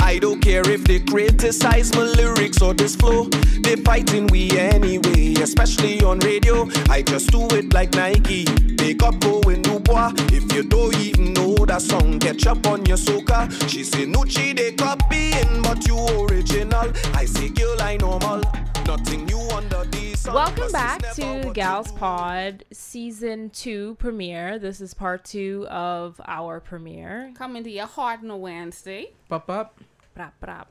[0.00, 3.24] I don't care if they criticize my lyrics or this flow.
[3.60, 6.66] They're fighting we anyway, especially on radio.
[6.88, 8.46] I just do it like Nike.
[8.78, 10.14] Make up going Dubois.
[10.32, 13.50] If you don't even know that song, catch up on your soca.
[13.68, 16.90] She say Nucci they copying, but you original.
[17.12, 18.42] I say girl I normal.
[18.86, 20.32] Nothing new under the sun.
[20.32, 21.90] Welcome back to what Gals.
[21.90, 24.60] Pod season two premiere.
[24.60, 27.32] This is part two of our premiere.
[27.34, 29.12] Coming to your heart on a Wednesday.
[29.28, 29.80] Pop up.
[30.16, 30.66] Brap, brap.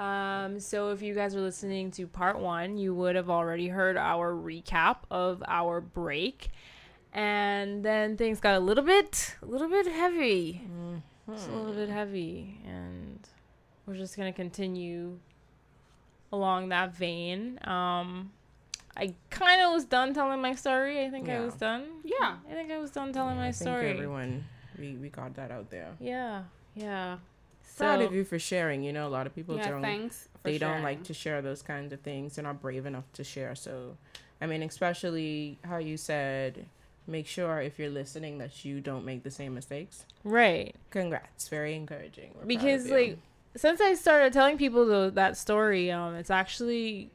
[0.00, 3.98] Um, so if you guys are listening to part one, you would have already heard
[3.98, 6.48] our recap of our break.
[7.12, 10.62] And then things got a little bit a little bit heavy.
[11.30, 12.58] Just a little bit heavy.
[12.66, 13.28] And
[13.84, 15.18] we're just gonna continue
[16.34, 17.58] along that vein.
[17.64, 18.30] Um
[18.96, 21.04] I kind of was done telling my story.
[21.04, 21.82] I think I was done.
[22.04, 22.36] Yeah.
[22.48, 23.90] I think I was done telling my I think story.
[23.90, 24.44] everyone,
[24.78, 25.90] we, we got that out there.
[25.98, 26.44] Yeah,
[26.76, 27.16] yeah.
[27.76, 28.84] So, Proud of you for sharing.
[28.84, 29.82] You know, a lot of people yeah, don't.
[29.82, 30.28] thanks.
[30.42, 32.36] For They don't like to share those kinds of things.
[32.36, 33.56] They're not brave enough to share.
[33.56, 33.96] So,
[34.40, 36.66] I mean, especially how you said,
[37.08, 40.04] make sure if you're listening that you don't make the same mistakes.
[40.22, 40.76] Right.
[40.90, 42.30] Congrats, very encouraging.
[42.38, 43.18] We're because like
[43.56, 47.10] since I started telling people tho- that story, um, it's actually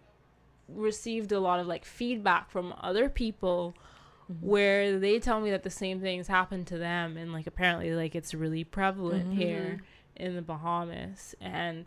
[0.68, 3.76] received a lot of like feedback from other people
[4.32, 4.46] Mm-hmm.
[4.48, 8.14] where they tell me that the same things happen to them, and like apparently like
[8.14, 9.34] it's really prevalent Mhm.
[9.34, 9.82] here
[10.16, 11.34] in the Bahamas.
[11.42, 11.86] And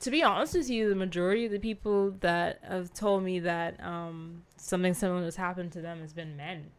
[0.00, 3.80] to be honest with you, the majority of the people that have told me that
[3.84, 6.72] um, something similar has happened to them has been men.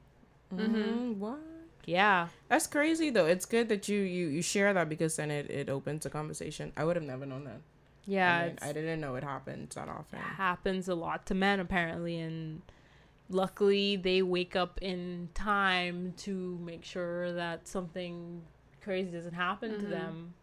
[0.53, 1.39] Mhm, what?
[1.85, 2.27] Yeah.
[2.47, 3.25] That's crazy though.
[3.25, 6.71] It's good that you you you share that because then it it opens a conversation.
[6.77, 7.61] I would have never known that.
[8.05, 8.35] Yeah.
[8.37, 10.19] I, mean, I didn't know it happens that often.
[10.19, 12.61] happens a lot to men apparently and
[13.29, 18.41] luckily they wake up in time to make sure that something
[18.81, 19.89] crazy doesn't happen to Mhm.
[19.89, 20.33] them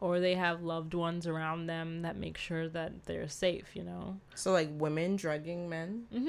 [0.00, 4.18] or they have loved ones around them that make sure that they're safe you know
[4.34, 6.06] So like women drugging men.
[6.12, 6.28] mm-hmm.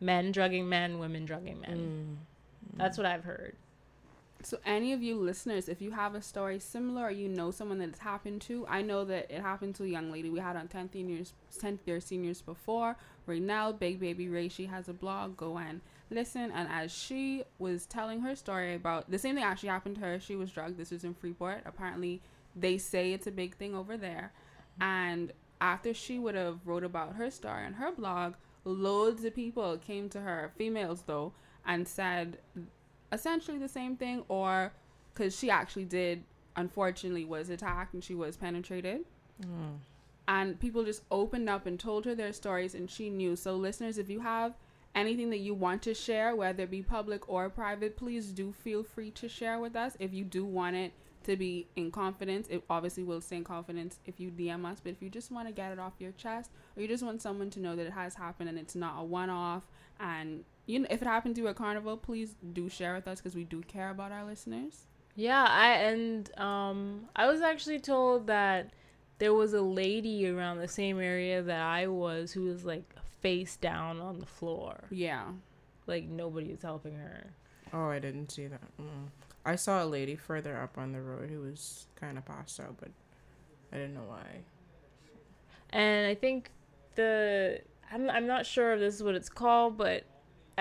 [0.00, 2.18] men drugging men women drugging men
[2.72, 2.78] Mm.
[2.78, 3.54] that's what i've heard
[4.42, 7.78] So, any of you listeners, if you have a story similar or you know someone
[7.78, 10.56] that it's happened to, I know that it happened to a young lady we had
[10.56, 12.96] on 10th years, 10th year seniors before.
[13.26, 15.36] Right now, Big Baby Ray, she has a blog.
[15.36, 15.80] Go and
[16.10, 16.50] listen.
[16.50, 20.18] And as she was telling her story about the same thing actually happened to her,
[20.18, 20.78] she was drugged.
[20.78, 21.62] This was in Freeport.
[21.66, 22.22] Apparently,
[22.56, 24.32] they say it's a big thing over there.
[24.80, 28.34] And after she would have wrote about her story on her blog,
[28.64, 31.32] loads of people came to her, females though,
[31.66, 32.38] and said
[33.12, 34.72] essentially the same thing or
[35.12, 36.24] because she actually did
[36.56, 39.04] unfortunately was attacked and she was penetrated.
[39.42, 39.78] Mm.
[40.28, 43.34] and people just opened up and told her their stories and she knew.
[43.36, 44.54] So listeners if you have
[44.94, 48.82] anything that you want to share whether it be public or private please do feel
[48.82, 49.96] free to share with us.
[49.98, 50.92] If you do want it
[51.24, 54.78] to be in confidence it obviously will stay in confidence if you dm us.
[54.82, 57.22] But if you just want to get it off your chest or you just want
[57.22, 59.62] someone to know that it has happened and it's not a one-off
[60.00, 63.18] and you know if it happened to you at carnival please do share with us
[63.20, 64.86] because we do care about our listeners
[65.16, 68.70] yeah i and um i was actually told that
[69.18, 73.56] there was a lady around the same area that i was who was like face
[73.56, 75.24] down on the floor yeah
[75.86, 77.32] like nobody was helping her
[77.72, 78.76] Oh, I didn't see that.
[78.80, 79.06] Mm.
[79.46, 82.74] I saw a lady further up on the road who was kind of passed out,
[82.80, 82.90] but
[83.72, 84.26] I didn't know why.
[85.70, 86.50] and i think
[86.96, 87.60] the
[87.92, 90.02] I'm, I'm not sure if this is what it's called but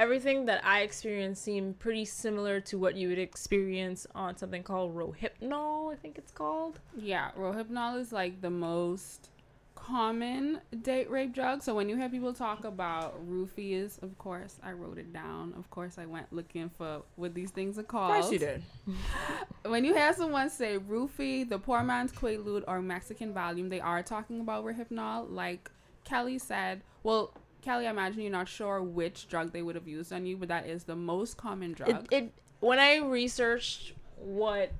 [0.03, 4.95] everything that i experienced seemed pretty similar to what you would experience on something called
[4.95, 9.29] rohypnol i think it's called Yeah, Rohypnol is like the most
[9.75, 11.63] common date rape drug.
[11.63, 15.53] So when you hear people talk about roofies, of course I wrote it down.
[15.57, 18.11] Of course I went looking for what these things are called.
[18.11, 18.23] Of called.
[18.23, 18.63] course you did.
[19.73, 24.03] When you hear someone say roofie, the poor man's Quaalude, or Mexican Valium, they are
[24.03, 25.31] talking about Rohypnol.
[25.31, 25.71] Like
[26.03, 30.13] Kelly said, well, Kelly, I imagine you're not sure which drug they would have used
[30.13, 32.07] on you, but that is the most common drug.
[32.11, 34.71] it, it when i researched what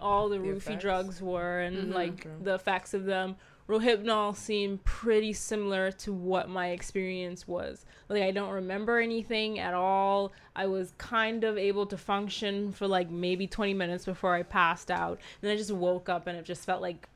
[0.00, 0.82] all the, The roofie effects?
[0.82, 1.94] drugs were and Mhm.
[1.94, 2.30] like Okay.
[2.40, 3.36] the effects of them
[3.68, 9.72] rohypnol seemed pretty similar to what my experience was like i don't remember anything at
[9.74, 14.42] all i was kind of able to function for like maybe 20 minutes before i
[14.42, 17.08] passed out then i just woke up and it just felt like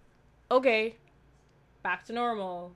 [0.50, 0.94] okay
[1.82, 2.72] back to normal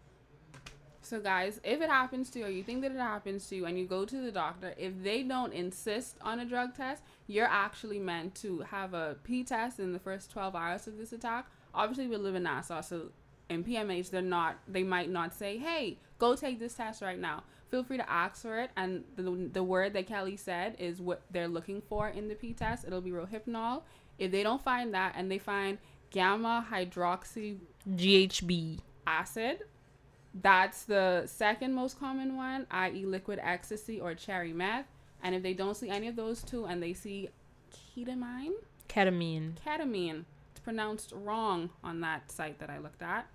[1.08, 3.64] So, guys, if it happens to you, or you think that it happens to you,
[3.64, 7.46] and you go to the doctor, if they don't insist on a drug test, you're
[7.46, 11.46] actually meant to have a P test in the first 12 hours of this attack.
[11.74, 13.10] Obviously, we live in Nassau, so
[13.48, 14.58] in PMH, they're not.
[14.68, 18.42] They might not say, "Hey, go take this test right now." Feel free to ask
[18.42, 22.28] for it, and the the word that Kelly said is what they're looking for in
[22.28, 22.84] the P test.
[22.86, 23.82] It'll be rohypnol.
[24.18, 25.78] If they don't find that, and they find
[26.10, 28.80] gamma hydroxy GHB.
[29.06, 29.60] acid.
[30.34, 34.86] That's the second most common one, i.e., liquid ecstasy or cherry meth.
[35.22, 37.28] And if they don't see any of those two and they see
[37.96, 38.52] ketamine,
[38.88, 39.54] Ketamine.
[39.66, 43.26] ketamine, it's pronounced wrong on that site that I looked at.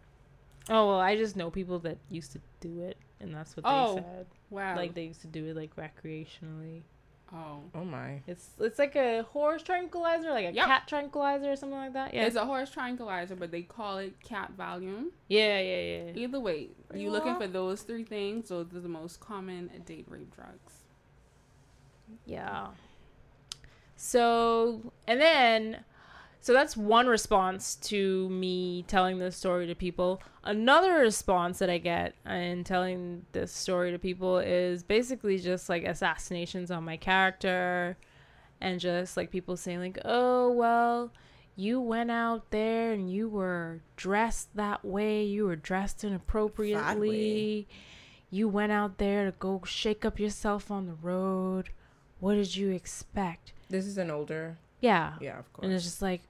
[0.70, 3.96] Oh well, I just know people that used to do it, and that's what Oh.
[3.96, 4.26] they said.
[4.50, 4.76] Wow.
[4.78, 6.84] Like they used to do it like recreationally.
[7.36, 7.62] Oh.
[7.74, 8.22] Oh my.
[8.28, 10.66] It's it's like a horse tranquilizer, like a Yep.
[10.68, 12.14] cat tranquilizer or something like that.
[12.14, 12.26] Yeah.
[12.26, 15.06] It's a horse tranquilizer, but they call it cat Valium.
[15.30, 16.12] yeah, yeah, yeah.
[16.16, 18.50] Either way, Pretty you looking for those three things.
[18.50, 20.84] Those are the most common date rape drugs.
[22.26, 22.68] Yeah.
[23.96, 25.84] So, and then,
[26.44, 30.22] so that's one response to me telling this story to people.
[30.44, 35.86] Another response that I get in telling this story to people is basically just like
[35.86, 37.96] assassinations on my character
[38.60, 41.14] and just like people saying, like, oh, well,
[41.56, 47.70] you went out there and you were dressed that way, you were dressed inappropriately.
[48.30, 51.70] You went out there to go shake up yourself on the road.
[52.20, 53.54] What did you expect?
[53.70, 54.58] This is an older.
[54.82, 55.14] Yeah.
[55.22, 55.64] Yeah, of course.
[55.64, 56.24] And it's just like,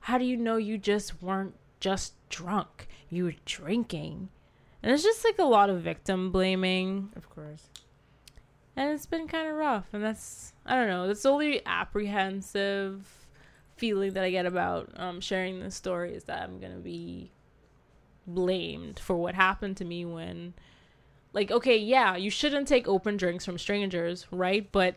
[0.00, 2.88] how do you know you just weren't just drunk?
[3.08, 4.28] You were drinking.
[4.82, 7.10] And it's just like a lot of victim blaming.
[7.16, 7.68] of course.
[8.76, 9.92] And it's been kind of rough.
[9.92, 13.06] And that's, I don't know, that's the only apprehensive
[13.76, 17.32] feeling that I get about um, sharing this story is that I'm going to be
[18.26, 20.54] blamed for what happened to me when,
[21.32, 24.70] like, okay, yeah, you shouldn't take open drinks from strangers, right?
[24.70, 24.96] But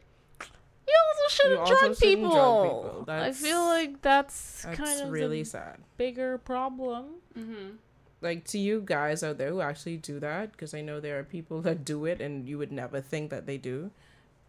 [1.24, 2.32] you also shouldn't also drug shouldn't people.
[2.32, 3.14] drug people.
[3.14, 5.78] I feel like that's, That's kind of really the sad.
[5.98, 7.06] bigger problem.
[7.38, 7.76] Mm-hmm.
[8.22, 11.24] Like to you guys out there who actually do that, because I know there are
[11.24, 13.92] people that do it and you would never think that they do.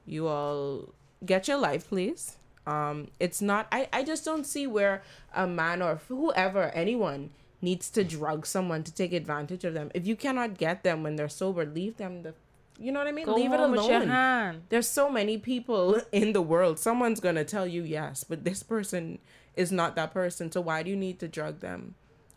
[0.06, 0.94] You all
[1.24, 2.36] get your life, please.
[2.66, 3.66] Um, it's not.
[3.72, 5.02] I I just don't see where
[5.34, 7.30] a man or whoever anyone
[7.60, 9.90] needs to drug someone to take advantage of them.
[9.94, 12.34] If you cannot get them when they're sober, leave them the.
[12.78, 13.26] You know what I mean?
[13.26, 13.72] Go leave it alone.
[13.72, 14.62] with your hand.
[14.68, 16.78] There's so many people in the world.
[16.78, 19.18] Someone's gonna tell you yes, but this person
[19.54, 20.50] is not that person.
[20.50, 21.94] So why do you need to drug them?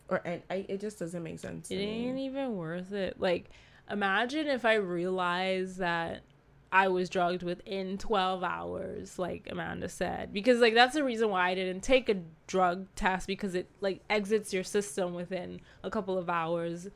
[0.10, 1.70] Or and I, it just doesn't make sense.
[1.70, 2.08] to It me.
[2.08, 3.20] ain't even worth it.
[3.20, 3.50] Like,
[3.90, 6.22] imagine if I realized that
[6.72, 10.32] I was drugged within 12 hours, like Amanda said.
[10.34, 14.02] Because, like, that's the reason why I didn't take a drug test because it, like,
[14.10, 16.88] exits your system within a couple of hours.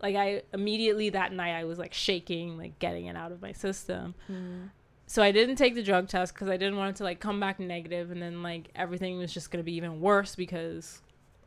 [0.00, 3.52] Like, I immediately that night, I was, like, shaking, like, getting it out of my
[3.52, 4.14] system.
[4.26, 4.66] Hmm.
[5.06, 7.40] So I didn't take the drug test because I didn't want it to, like, come
[7.40, 11.00] back negative and then, like, everything was just going to be even worse because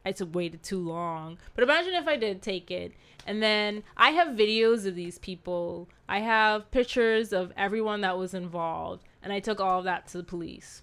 [0.03, 1.38] I took waited too long.
[1.53, 2.94] But imagine if I did take it,
[3.27, 5.88] and then I have videos of these people.
[6.09, 10.18] I have pictures of everyone that was involved, and I took all of that to
[10.18, 10.81] the police.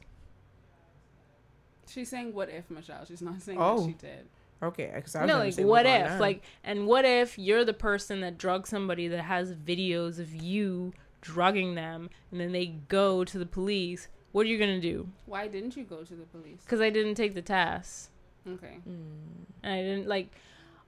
[1.88, 3.05] She's saying what if Michelle.
[3.06, 3.81] She's not saying Oh.
[3.81, 4.29] that she did.
[4.62, 6.19] Okay, because I was No, like say, what if?
[6.19, 10.93] Like, and what if you're the person that drugged somebody that has videos of you
[11.20, 14.08] drugging them, and then they go to the police?
[14.32, 15.08] What are you gonna do?
[15.26, 16.60] Why didn't you go to the police?
[16.64, 18.10] Because I didn't take the test.
[18.46, 18.78] Okay.
[18.88, 19.44] Mm.
[19.62, 20.31] And I didn't like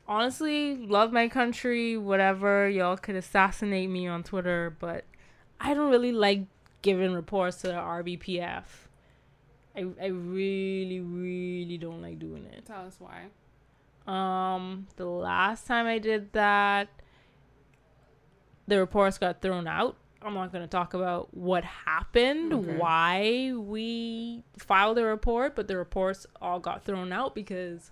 [0.08, 2.68] honestly love my country, whatever.
[2.68, 5.04] Y'all could assassinate me on Twitter, but
[5.60, 6.46] I don't really like
[6.82, 8.64] giving reports to the RBPF.
[9.76, 12.66] I I really, really don't like doing it.
[12.66, 13.26] Tell us why.
[14.06, 16.88] Um the last time I did that
[18.66, 19.96] the reports got thrown out.
[20.22, 22.76] I'm not going to talk about what happened, Okay.
[22.76, 27.90] why we filed a report, but the reports all got thrown out because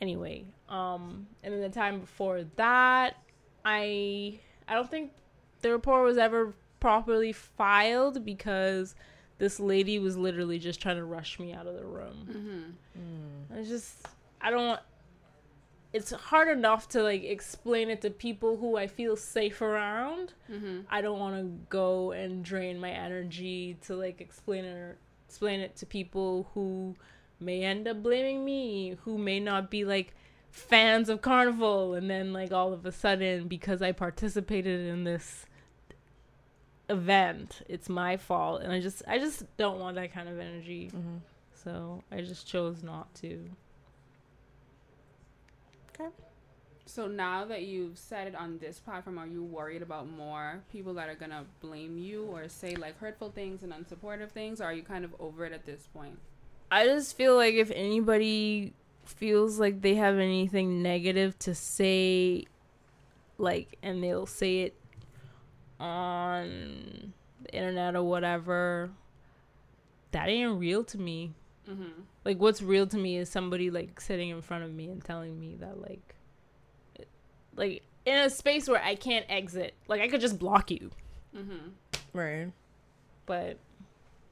[0.00, 3.16] anyway, um and then the time before that,
[3.64, 5.12] I I don't think
[5.62, 8.94] the report was ever properly filed because
[9.38, 12.74] this lady was literally just trying to rush me out of the room.
[12.98, 13.58] Mm-hmm.
[13.58, 14.06] I just
[14.40, 14.80] I don't
[15.92, 20.34] it's hard enough to like explain it to people who I feel safe around.
[20.50, 20.80] Mm-hmm.
[20.90, 25.60] I don't want to go and drain my energy to like explain it or explain
[25.60, 26.94] it to people who
[27.40, 30.14] may end up blaming me, who may not be like
[30.50, 35.46] fans of carnival and then like all of a sudden because I participated in this
[36.90, 40.90] event, it's my fault and I just I just don't want that kind of energy.
[40.94, 41.20] Mhm.
[41.64, 43.50] So, I just chose not to.
[46.86, 50.94] So now that you've said it on this platform, are you worried about more people
[50.94, 54.72] that are gonna blame you or say like hurtful things and unsupportive things, or are
[54.72, 56.18] you kind of over it at this point?
[56.70, 58.72] I just feel like if anybody
[59.04, 62.46] feels like they have anything negative to say,
[63.36, 64.74] like, and they'll say it
[65.78, 67.12] on
[67.42, 68.90] the internet or whatever,
[70.12, 71.32] that ain't real to me.
[71.68, 72.00] Mm-hmm.
[72.24, 75.38] Like, what's real to me is somebody like sitting in front of me and telling
[75.38, 76.14] me that, like,
[76.96, 77.08] it-
[77.56, 79.74] like in a space where I can't exit.
[79.86, 80.90] Like, I could just block you,
[81.36, 81.68] Mm-hmm.
[82.18, 82.52] Right.
[83.26, 83.58] but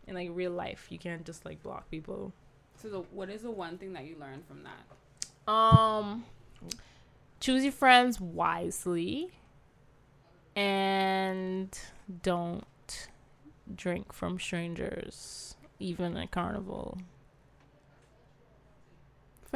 [0.07, 2.33] in like real life, you can't just like block people.
[2.81, 5.53] So, the, what is the one thing that you learned from that?
[5.53, 6.25] Um,
[7.41, 9.33] choose your friends wisely,
[10.55, 11.79] and
[12.23, 12.65] don't
[13.75, 16.99] drink from strangers, even at carnival.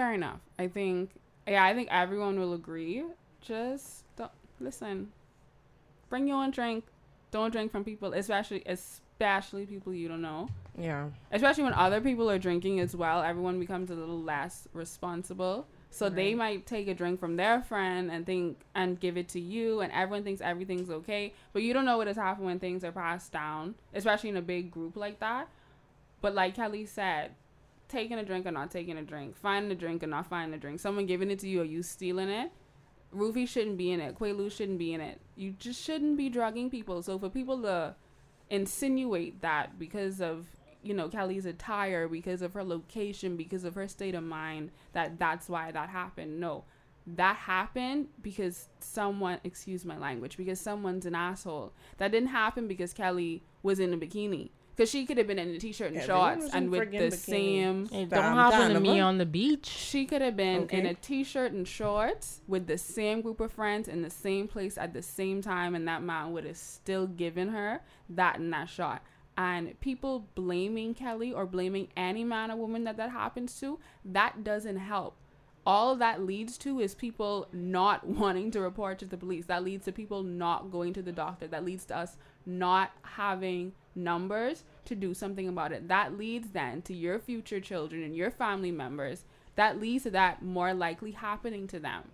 [0.00, 0.40] Fair enough.
[0.59, 1.11] I think,
[1.47, 3.04] yeah, I think everyone will agree.
[3.42, 5.12] Just don't listen.
[6.09, 6.87] Bring your own drink.
[7.30, 10.49] Don't drink from people, especially especially people you don't know.
[10.78, 11.11] Yeah.
[11.30, 15.66] Especially when other people are drinking as well, everyone becomes a little less responsible.
[15.90, 19.38] So they might take a drink from their friend and think and give it to
[19.38, 21.35] you, and everyone thinks everything's okay.
[21.52, 24.42] But you don't know what has happened when things are passed down, especially in a
[24.42, 25.49] big group like that.
[26.23, 27.33] But like Kelly said,
[27.91, 30.61] taking a drink or not taking a drink, finding a drink or not finding a
[30.61, 32.51] drink, someone giving it to you or you stealing it,
[33.15, 34.19] Roofie shouldn't be in it.
[34.19, 35.21] Quaalude shouldn't be in it.
[35.37, 37.03] You just shouldn't be drugging people.
[37.03, 37.95] So for people to
[38.49, 40.47] insinuate that because of
[40.83, 45.19] you know Kelly's attire, because of her location, because of her state of mind, that
[45.19, 46.41] that's why that happened.
[46.41, 46.65] No,
[47.07, 51.73] that happened because someone, excuse my language, because someone's an asshole.
[51.99, 54.51] That didn't happen because Kelly was in a bikini.
[54.81, 57.13] Because she could have been in a t-shirt and Everyone shorts and with the bikini.
[57.13, 59.67] same It Damn, don't happen to me on the beach.
[59.67, 63.89] she could have been in a t-shirt and shorts with the same group of friends
[63.89, 67.51] in the same place at the same time, and that man would have still given
[67.51, 69.03] her that and that shot.
[69.37, 74.43] And people blaming Kelly or blaming any man or woman that that happens to, that
[74.45, 75.15] doesn't help.
[75.67, 79.47] All that leads to is people not wanting to report to the police.
[79.47, 81.47] That leads to people not going to the doctor.
[81.47, 85.88] That leads to us not having numbers to do something about it.
[85.88, 89.25] That leads then to your future children and your family members.
[89.57, 92.05] That leads to that more likely happening to them.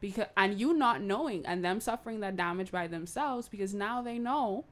[0.00, 4.18] Because and you not knowing and them suffering that damage by themselves because now they
[4.18, 4.64] know,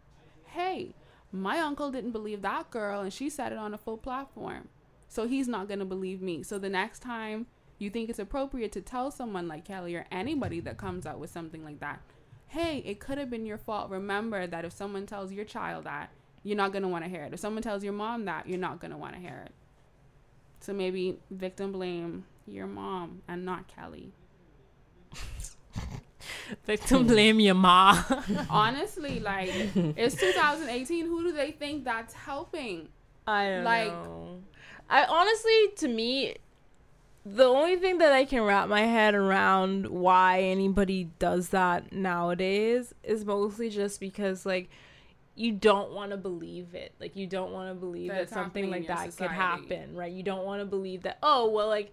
[0.46, 0.94] hey,
[1.32, 4.68] my uncle didn't believe that girl and she said it on a full platform.
[5.08, 6.42] So he's not going to believe me.
[6.42, 7.46] So the next time
[7.78, 11.30] you think it's appropriate to tell someone like Kelly or anybody that comes out with
[11.30, 12.00] something like that,
[12.48, 13.90] hey, it could have been your fault.
[13.90, 16.10] Remember that if someone tells your child that,
[16.42, 17.32] you're not going to want to hear it.
[17.34, 19.52] If someone tells your mom that, you're not going to want to hear it.
[20.60, 24.12] So maybe victim blame your mom and not Kelly.
[26.66, 28.02] Victim blame your ma.
[28.50, 31.04] Honestly, like it's 2018.
[31.06, 32.88] Who do they think that's helping?
[33.26, 34.40] I don't Like- know.
[34.90, 36.36] I honestly, to me,
[37.34, 42.94] the only thing that I can wrap my head around why anybody does that nowadays
[43.02, 44.70] is mostly just because like
[45.34, 46.94] you don't want to believe it.
[46.98, 50.12] Like you don't want to believe That that, something like that could happen, right?
[50.12, 51.18] You don't want to believe that.
[51.22, 51.92] Oh well, like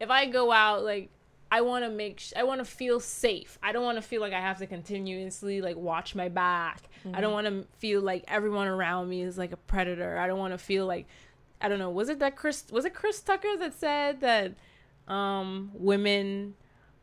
[0.00, 1.10] if I go out, like
[1.50, 3.58] I want to make, sh- I want to feel safe.
[3.62, 6.82] I don't want to feel like I have to continuously like watch my back.
[7.12, 10.16] I don't want to feel like everyone around me is like a predator.
[10.18, 11.06] I don't want to feel like,
[11.60, 11.90] I don't know.
[11.90, 12.64] Was it that Chris?
[12.72, 14.54] Was it Chris Tucker that said that
[15.08, 16.54] um women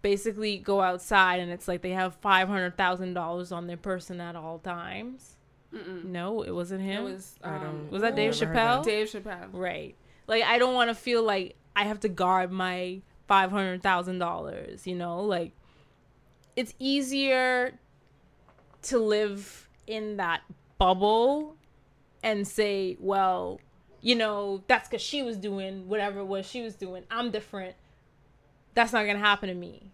[0.01, 4.19] basically go outside and it's like they have five hundred thousand dollars on their person
[4.21, 5.37] at all times?
[5.73, 6.03] Mm-mm.
[6.05, 7.03] No, it wasn't It him.
[7.05, 8.79] was I um, don't- Was that Dave Never heard that.
[8.79, 8.83] Chappelle?
[8.83, 9.47] Dave Chappelle.
[9.53, 9.95] Right.
[10.27, 14.19] Like I don't want to feel like I have to guard my five hundred thousand
[14.19, 14.85] dollars.
[14.87, 15.53] You know, like
[16.55, 17.73] it's easier
[18.83, 20.41] to live in that
[20.77, 21.55] bubble
[22.23, 23.59] and say, well,
[24.01, 27.03] you know, that's because she was doing whatever it was she was doing.
[27.11, 27.75] I'm different.
[28.73, 29.91] That's not gonna happen to me.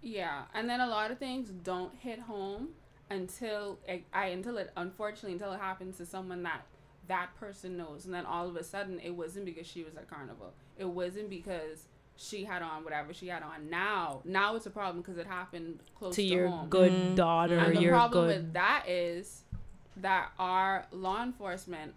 [0.00, 2.68] Yeah, and then a lot of things don't hit home
[3.10, 6.62] until it, I until it unfortunately until it happens to someone that
[7.08, 10.08] that person knows, and then all of a sudden it wasn't because she was at
[10.08, 10.52] carnival.
[10.78, 11.84] It wasn't because
[12.16, 13.70] she had on whatever she had on.
[13.70, 16.68] Now, now it's a problem because it happened close To to, your home.
[16.68, 17.14] good Mm.
[17.16, 18.36] daughter, And the your problem good.
[18.44, 19.42] with that is
[19.96, 21.94] that our law enforcement,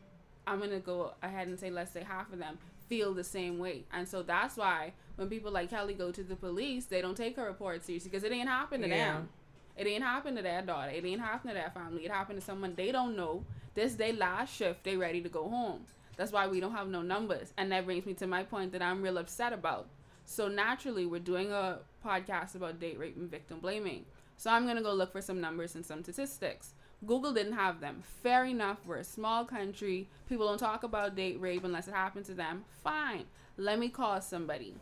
[0.48, 3.84] I'm gonna go ahead and say, let's say half of them feel the same way,
[3.92, 7.36] and so that's why when people like Kelly go to the police, they don't take
[7.36, 9.14] her report seriously because it ain't happened to Yeah.
[9.14, 9.30] them.
[9.78, 10.92] It ain't happened to that daughter.
[10.92, 12.06] It ain't happened to that family.
[12.06, 13.46] It happened to someone they don't know.
[13.74, 15.86] This day last shift, they ready to go home.
[16.18, 18.82] That's why we don't have no numbers, and that brings me to my point that
[18.82, 19.88] I'm real upset about.
[20.26, 24.06] So naturally, we're doing a podcast about date rape and victim blaming.
[24.38, 26.74] So I'm gonna go look for some numbers and some statistics.
[27.06, 28.04] Google didn't have them.
[28.22, 28.86] Fair enough.
[28.86, 30.08] We're a small country.
[30.30, 32.66] People don't talk about date rape unless it happened to them.
[32.84, 33.26] Fine.
[33.58, 34.76] Let me call somebody.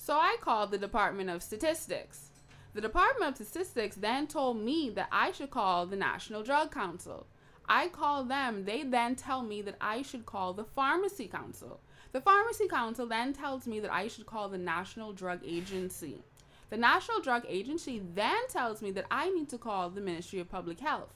[0.00, 2.30] So I called the Department of Statistics.
[2.72, 7.26] The Department of Statistics then told me that I should call the National Drug Council.
[7.68, 11.80] I call them, they then tell me that I should call the Pharmacy Council.
[12.12, 16.22] The Pharmacy Council then tells me that I should call the National Drug Agency.
[16.70, 20.48] The National Drug Agency then tells me that I need to call the Ministry of
[20.48, 21.12] Public Health.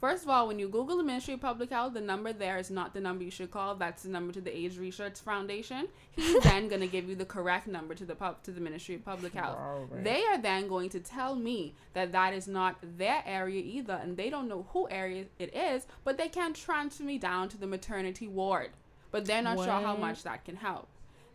[0.00, 2.70] First of all, when you Google the Ministry of Public Health, the number there is
[2.70, 3.74] not the number you should call.
[3.74, 5.88] That's the number to the AIDS Research Foundation.
[6.12, 8.94] He's then going to give you the correct number to the pub to the Ministry
[8.94, 9.56] of Public Health.
[9.58, 9.88] Wow.
[10.04, 14.16] They are then going to tell me that that is not their area either, and
[14.16, 17.66] they don't know who area it is, but they can transfer me down to the
[17.66, 18.70] maternity ward.
[19.10, 20.86] But they're not sure how much that can help.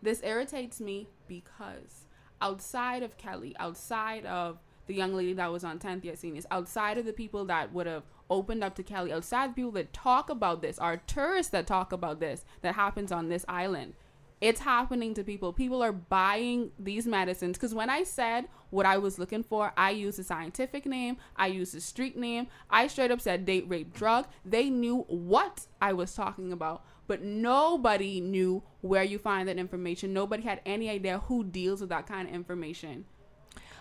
[0.02, 2.06] This irritates me because
[2.42, 6.98] outside of Kelly, outside of the young lady that was on 10th year seniors, outside
[6.98, 10.62] of the people that would have opened up to Kelly, outside people that talk about
[10.62, 13.94] this, are tourists that talk about this, that happens on this island.
[14.42, 15.54] It's happening to people.
[15.54, 19.92] People are buying these medicines because when I said what I was looking for, I
[19.92, 23.94] used a scientific name, I used a street name, I straight up said date rape
[23.94, 24.28] drug.
[24.44, 30.14] They knew what I was talking about, but nobody knew where you find that information.
[30.14, 33.06] Nobody had any idea who deals with that kind of information.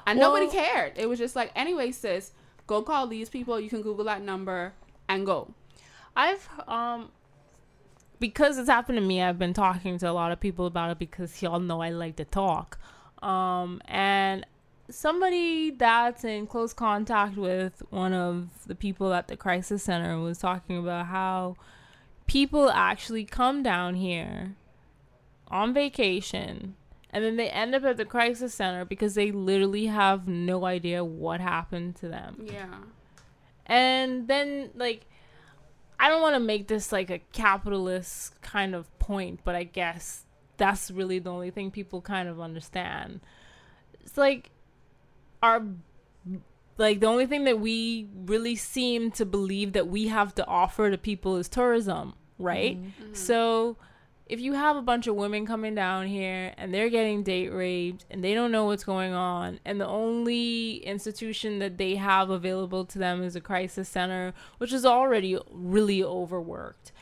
[0.06, 0.92] And nobody cared.
[0.96, 2.32] It was just like, anyway, sis,
[2.66, 3.58] go call these people.
[3.60, 4.72] You can Google that number
[5.08, 5.52] and go.
[6.16, 7.10] I've um
[8.18, 10.98] because it's happened to me, I've been talking to a lot of people about it
[10.98, 12.78] because y'all know I like to talk.
[13.22, 14.46] Um and
[14.90, 20.38] somebody that's in close contact with one of the people at the crisis center was
[20.38, 21.56] talking about how
[22.26, 24.54] people actually come down here
[25.48, 26.74] on vacation
[27.12, 31.04] and then they end up at the crisis center because they literally have no idea
[31.04, 32.46] what happened to them.
[32.50, 32.74] Yeah.
[33.66, 35.06] And then like
[36.00, 40.24] I don't want to make this like a capitalist kind of point, but I guess
[40.56, 43.20] that's really the only thing people kind of understand.
[44.00, 44.50] It's like
[45.42, 45.62] our
[46.78, 50.90] like the only thing that we really seem to believe that we have to offer
[50.90, 52.82] to people is tourism, right?
[52.82, 53.14] Mm-hmm.
[53.14, 53.76] So
[54.26, 58.04] if you have a bunch of women coming down here and they're getting date raped
[58.10, 62.84] and they don't know what's going on and the only institution that they have available
[62.84, 66.92] to them is a crisis center which is already really overworked.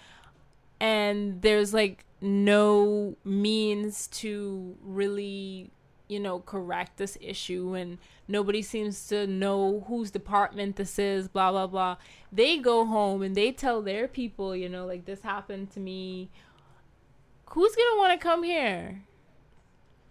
[0.81, 5.71] And there's like no means to really
[6.09, 11.53] you know correct this issue and nobody seems to know whose department this is blah
[11.53, 11.97] blah blah.
[12.33, 16.31] They go home and they tell their people you know like this happened to me
[17.51, 19.03] who's gonna want to come here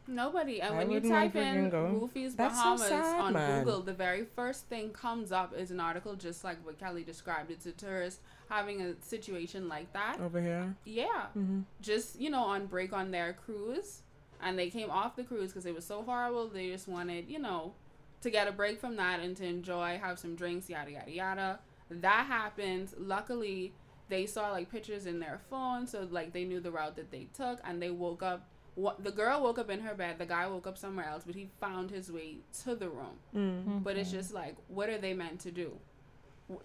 [0.09, 0.59] Nobody.
[0.61, 2.09] And I when you type in freaking go.
[2.13, 3.63] Roofies That's so Bahamas sad, on man.
[3.63, 7.51] Google, the very first thing comes up is an article just like what Kelly described.
[7.51, 10.19] It's a tourist having a situation like that.
[10.19, 10.75] over here.
[10.83, 11.27] Yeah.
[11.37, 11.61] Mm-hmm.
[11.81, 14.01] Just, you know, on break on their cruise.
[14.41, 16.47] And they came off the cruise because it was so horrible.
[16.47, 17.73] They just wanted, you know,
[18.21, 21.59] to get a break from that and to enjoy, have some drinks, yada, yada, yada.
[21.91, 22.93] That happened.
[22.97, 23.73] Luckily,
[24.09, 25.87] they saw like pictures in their phone.
[25.87, 27.59] So, like, they knew the route that they took.
[27.63, 28.47] And they woke up.
[28.75, 30.17] What, the girl woke up in her bed.
[30.19, 31.23] The guy woke up somewhere else.
[31.25, 33.19] But he found his way to the room.
[33.35, 33.83] Mm.
[33.83, 35.73] But it's just like, what are they meant to do?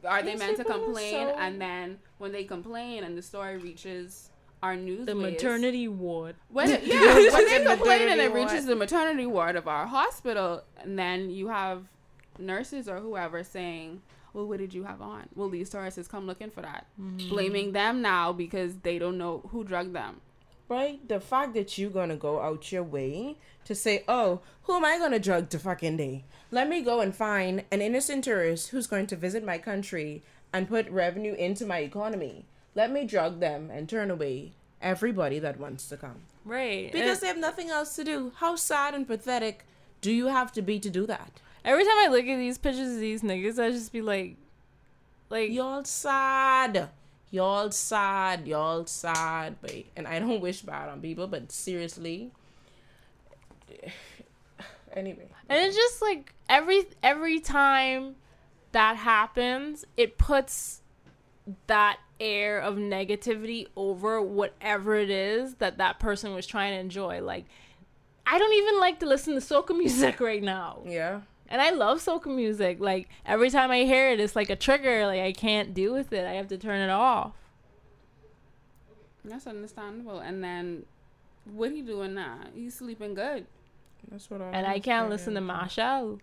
[0.06, 1.28] Are they meant to complain?
[1.28, 4.30] so- And then when they complain and the story reaches
[4.62, 8.66] our news, the maternity ward when it, yeah, when they complain and it reaches ward.
[8.68, 11.84] the maternity ward of our hospital, and then you have
[12.38, 14.00] nurses or whoever saying,
[14.34, 17.28] "Well, what did you have on?" Well, these tourists come looking for that, mm-hmm.
[17.30, 20.20] blaming them now because they don't know who drugged them.
[20.68, 21.06] Right?
[21.08, 24.98] The fact that you're gonna go out your way to say, oh, who am I
[24.98, 26.24] gonna drug to fucking day?
[26.50, 30.68] Let me go and find an innocent tourist who's going to visit my country and
[30.68, 32.46] put revenue into my economy.
[32.74, 36.22] Let me drug them and turn away everybody that wants to come.
[36.44, 38.32] right Because they have nothing else to do.
[38.36, 39.66] How sad and pathetic
[40.00, 41.40] do you have to be to do that?
[41.64, 44.36] Every time i look at these pictures of these niggas i just be like
[45.30, 46.90] like Y'all sad.
[47.30, 48.46] Y'all sad.
[48.46, 49.56] Y'all sad.
[49.60, 52.30] But and I don't wish bad on people, but seriously.
[54.96, 55.26] Anyway.
[55.48, 58.14] And it's just like every every time
[58.70, 60.82] that happens, it puts
[61.66, 67.20] that air of negativity over whatever it is that that person was trying to enjoy.
[67.20, 67.46] Like
[68.24, 70.82] I don't even like to listen to soca music right now.
[70.86, 71.22] Yeah.
[71.48, 72.80] And I love soca music.
[72.80, 75.06] Like every time I hear it, it's like a trigger.
[75.06, 76.24] Like I can't deal with it.
[76.26, 77.32] I have to turn it off.
[79.24, 80.18] That's understandable.
[80.18, 80.84] And then,
[81.44, 82.40] what he doing now?
[82.54, 83.46] He's sleeping good.
[84.10, 86.20] That's what I And I can't listen to Marshall.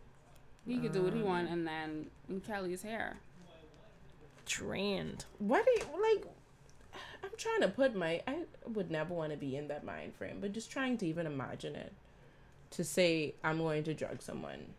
[0.67, 3.17] He could do what he uh, want, and then in Kelly's hair.
[4.45, 5.25] Drained.
[5.39, 6.25] What do you like
[7.23, 10.37] I'm trying to put my I would never want to be in that mind frame,
[10.41, 11.93] but just trying to even imagine it.
[12.71, 14.73] to say I'm going to drug someone?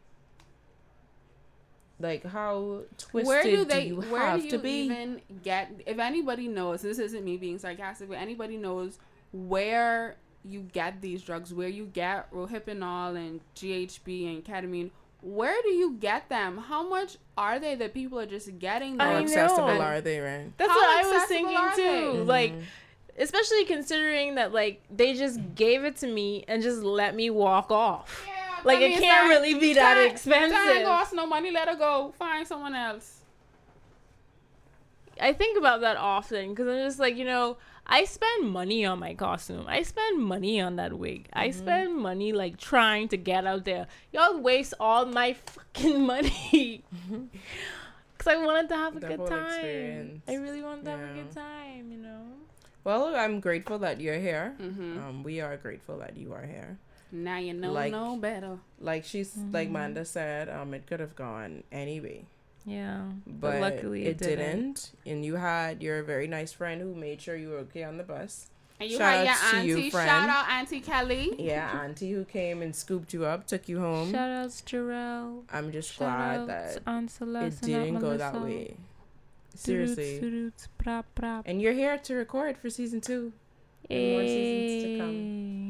[2.02, 4.70] Like how twisted where do do, they you where have do you to be?
[4.86, 8.98] even get if anybody knows this isn't me being sarcastic but anybody knows
[9.32, 15.68] where you get these drugs where you get rohypnol and ghb and ketamine where do
[15.68, 19.22] you get them how much are they that people are just getting I How them?
[19.22, 19.80] accessible know.
[19.80, 20.50] are they, right?
[20.58, 22.18] That's How what I was thinking too.
[22.18, 22.28] Mm-hmm.
[22.28, 22.54] Like,
[23.16, 27.70] especially considering that like they just gave it to me and just let me walk
[27.70, 28.26] off.
[28.26, 30.56] Yeah, Like, that it can't really be that expensive.
[30.58, 33.18] ain't cost no money let her go find someone else
[35.20, 38.98] I think about that often because I'm just like, you know, I spend money on
[38.98, 39.66] my costume.
[39.68, 41.28] I spend money on that wig.
[41.32, 41.58] I Mm-hmm.
[41.58, 43.86] spend money like trying to get out there.
[44.12, 46.82] Y'all waste all my fucking money.
[48.18, 49.44] Cause I wanted to have a The good time.
[49.46, 50.22] experience.
[50.26, 52.22] I really wanted to have a good time, you know.
[52.82, 54.56] Well, I'm grateful that you're here.
[54.60, 54.98] mm-hmm.
[54.98, 56.78] Um, we are grateful that you are here.
[57.12, 59.72] Now you know like- no better Like she's like Mhm.
[59.72, 62.24] Manda said, um, it could have gone anyway,
[62.66, 63.04] Yeah.
[63.26, 64.56] but, luckily it, it didn't.
[64.56, 64.92] didn't.
[65.06, 68.02] And you had your very nice friend who made sure you were okay on the
[68.04, 68.48] bus.
[68.80, 72.10] and you Shout had outs your to you, auntie shout out auntie kelly Yeah, auntie
[72.12, 74.10] who came and scooped you up, took you home.
[74.10, 75.42] Shout outs Jarrell.
[75.52, 78.64] I'm just Shout glad that Aunt it Celeste and Aunt didn't go that way.
[78.64, 80.18] Doo-doots, Seriously.
[80.20, 81.42] doo-doots, brap, brap.
[81.46, 83.32] And you're here to record for season two.
[83.90, 85.61] and more seasons to come.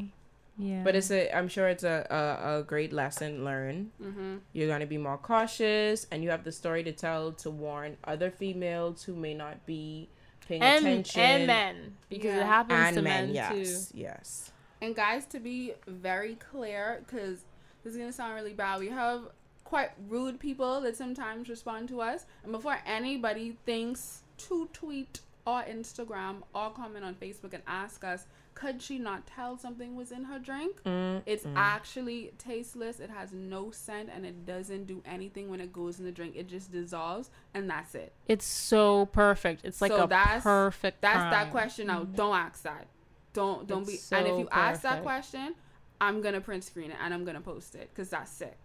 [0.62, 0.68] Yay.
[0.70, 0.82] Yeah.
[0.84, 3.90] But it's a I'm sure it's a, a, a great lesson learned.
[4.02, 4.36] mm-hmm.
[4.52, 8.30] You're gonna be more cautious and you have the story to tell to warn other
[8.30, 10.08] females who may not be
[10.46, 11.20] paying and, attention.
[11.22, 12.40] and men because Yeah.
[12.40, 13.88] it happens And to men, men, yes.
[13.90, 13.98] too.
[13.98, 14.52] Yes.
[14.80, 17.44] And guys, to be very clear, because
[17.84, 19.22] this is gonna sound really bad, we have
[19.64, 22.26] quite rude people that sometimes respond to us.
[22.42, 28.26] And before anybody thinks to tweet or Instagram or comment on Facebook and ask us,
[28.62, 30.80] could she not tell something was in her drink?
[30.84, 31.52] Mm, It's mm.
[31.56, 33.00] actually tasteless.
[33.00, 36.36] It has no scent and it doesn't do anything when it goes in the drink.
[36.36, 38.12] It just dissolves and that's it.
[38.28, 39.64] It's so perfect.
[39.64, 41.00] It's like So a that's- perfect.
[41.00, 42.04] That's that question now.
[42.04, 42.86] Don't ask that.
[43.32, 44.16] Don't don't It's be.
[44.16, 45.54] and if so you ask that question,
[46.00, 48.58] I'm gonna print screen it and I'm gonna post it because that's sick.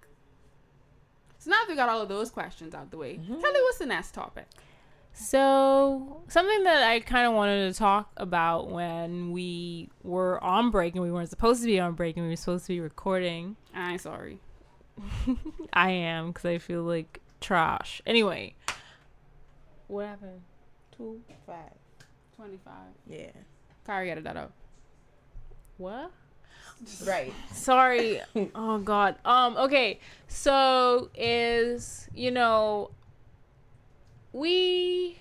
[1.40, 3.42] So now that we got all of those questions out the way, Mhm.
[3.42, 4.48] Kelly, what's the next topic?
[5.20, 10.94] So something that I kind of wanted to talk about when we were on break
[10.94, 13.56] and we weren't supposed to be on break and we were supposed to be recording.
[13.74, 14.40] I'm sorry.
[15.74, 18.00] I am because I feel like trash.
[18.06, 18.54] Anyway,
[19.88, 20.42] what happened?
[20.96, 21.74] Two five.
[22.36, 22.94] Twenty five.
[23.08, 23.32] Yeah.
[23.88, 24.52] Kari added that up.
[25.78, 26.12] What?
[27.08, 27.34] Right.
[27.52, 28.22] Sorry.
[28.56, 29.16] oh God.
[29.26, 29.58] Um.
[29.58, 30.00] Okay.
[30.28, 32.92] So is you know
[34.34, 35.18] we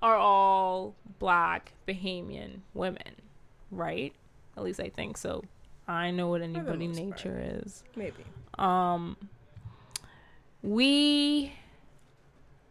[0.00, 3.14] are all black Bahamian women,
[3.70, 4.12] right?
[4.56, 5.44] At least I think so.
[5.88, 7.10] I know what anybody most part.
[7.10, 7.84] nature is.
[7.96, 8.24] Maybe.
[8.58, 9.16] Um.
[10.62, 11.52] We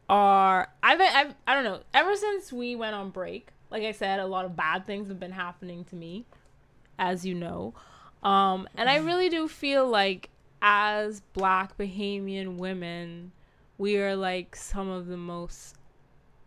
[0.10, 0.69] are.
[0.82, 1.36] I've, I've.
[1.45, 1.82] I don't know.
[1.93, 5.19] Ever since we went on break, like I said, a lot of bad things have
[5.19, 6.26] been happening to me,
[7.00, 7.74] as you know.
[8.24, 10.30] Um, and I really do feel like
[10.62, 13.32] as black Bahamian women,
[13.82, 15.76] we are like some of the most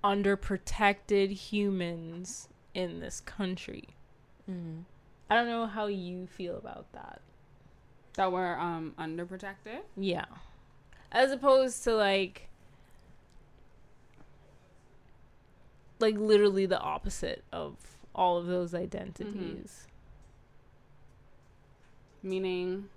[0.05, 3.88] underprotected humans in this country.
[4.49, 4.83] Mm-hmm.
[5.29, 7.20] I don't know how you feel about that.
[8.12, 9.81] That we're um underprotected.
[9.97, 10.27] Yeah.
[11.11, 12.49] As opposed to like
[15.99, 17.75] like literally the opposite of
[18.14, 19.88] all of those identities.
[22.23, 22.90] Meaning,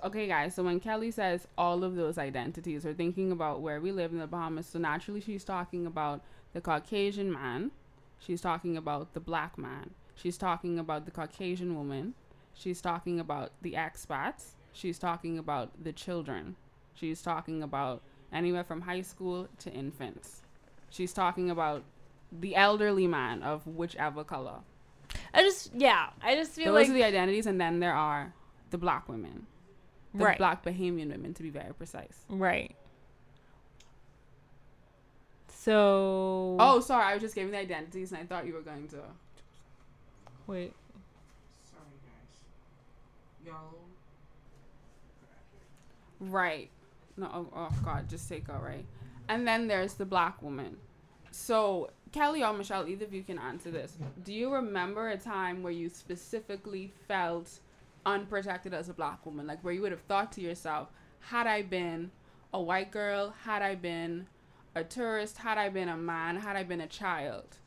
[0.00, 0.54] so- okay, guys.
[0.54, 4.18] So when Kelly says all of those identities, we're thinking about where we live in
[4.18, 4.66] the Bahamas.
[4.66, 7.70] So naturally, she's talking about the Caucasian man.
[8.18, 9.90] She's talking about the black man.
[10.14, 12.14] She's talking about the Caucasian woman.
[12.54, 14.54] She's talking about the expats.
[14.72, 16.56] She's talking about the children.
[16.94, 20.42] She's talking about anywhere from high school to infants.
[20.90, 21.84] She's talking about
[22.32, 24.60] the elderly man of whichever color.
[25.32, 28.34] I just yeah, I just feel Those like are the identities, and then there are
[28.70, 29.46] the black women,
[30.14, 32.24] the right, black Bahamian women, to be very precise.
[32.28, 32.74] right.
[35.48, 38.88] So Oh, sorry, I was just giving the identities, and I thought you were going
[38.88, 38.96] to.
[40.46, 40.72] wait,
[41.62, 43.46] Sorry guys.
[43.46, 43.74] Y'all.
[46.20, 46.70] Right.
[47.16, 48.84] No, oh, oh God, just take her right.
[49.28, 50.76] And then there's the black woman.
[51.30, 53.98] So Kelly or Michelle, either of you can answer this.
[54.24, 57.60] Do you remember a time where you specifically felt
[58.08, 60.88] unprotected as a black woman, like where you would have thought to yourself,
[61.20, 62.10] had I been
[62.52, 64.26] a white girl, had I been
[64.74, 67.58] a tourist, had I been a man, had I been a child,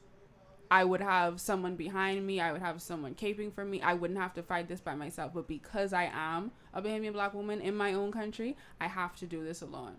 [0.72, 2.40] I would have someone behind me.
[2.40, 3.82] I would have someone caping for me.
[3.82, 5.34] I wouldn't have to fight this by myself.
[5.34, 9.26] But because I am a Bahamian black woman in my own country, I have to
[9.26, 9.98] do this alone.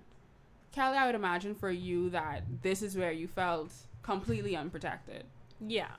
[0.73, 5.25] Kelly, I would imagine for you that this is where you felt completely unprotected.
[5.61, 5.93] Yeah.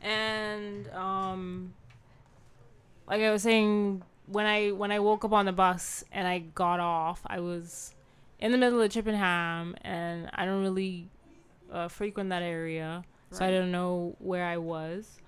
[0.00, 1.74] And um
[3.08, 6.38] like I was saying when I when I woke up on the bus and I
[6.40, 7.94] got off, I was
[8.38, 11.08] in the middle of Chippingham and I don't really
[11.72, 13.50] uh, frequent that area, so I Right.
[13.50, 15.20] don't know where I was.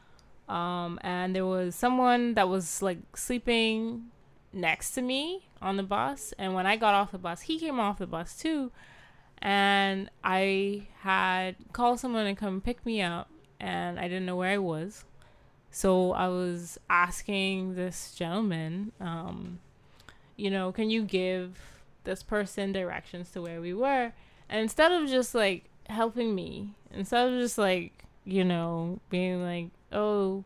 [0.49, 4.07] Um and there was someone that was like sleeping
[4.53, 7.79] next to me on the bus and when I got off the bus, he came
[7.79, 8.73] off the bus too.
[9.41, 14.51] And I had called someone to come pick me up and I didn't know where
[14.53, 15.05] I was.
[15.71, 19.59] So I was asking this gentleman, um,
[20.37, 21.59] you know, can you give
[22.05, 24.13] this person directions to where we were?
[24.49, 29.69] And instead of just like helping me, instead of just like, you know, being like,
[29.93, 30.45] oh,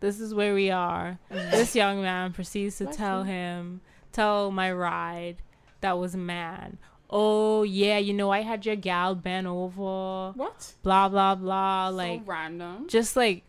[0.00, 3.80] this is where we are, this young man proceeds to tell him,
[4.12, 5.36] tell my ride
[5.80, 6.78] that was man.
[7.08, 10.72] Oh yeah, you know I had your gal bent over, What?
[10.82, 12.88] blah blah blah, like so random.
[12.88, 13.44] just like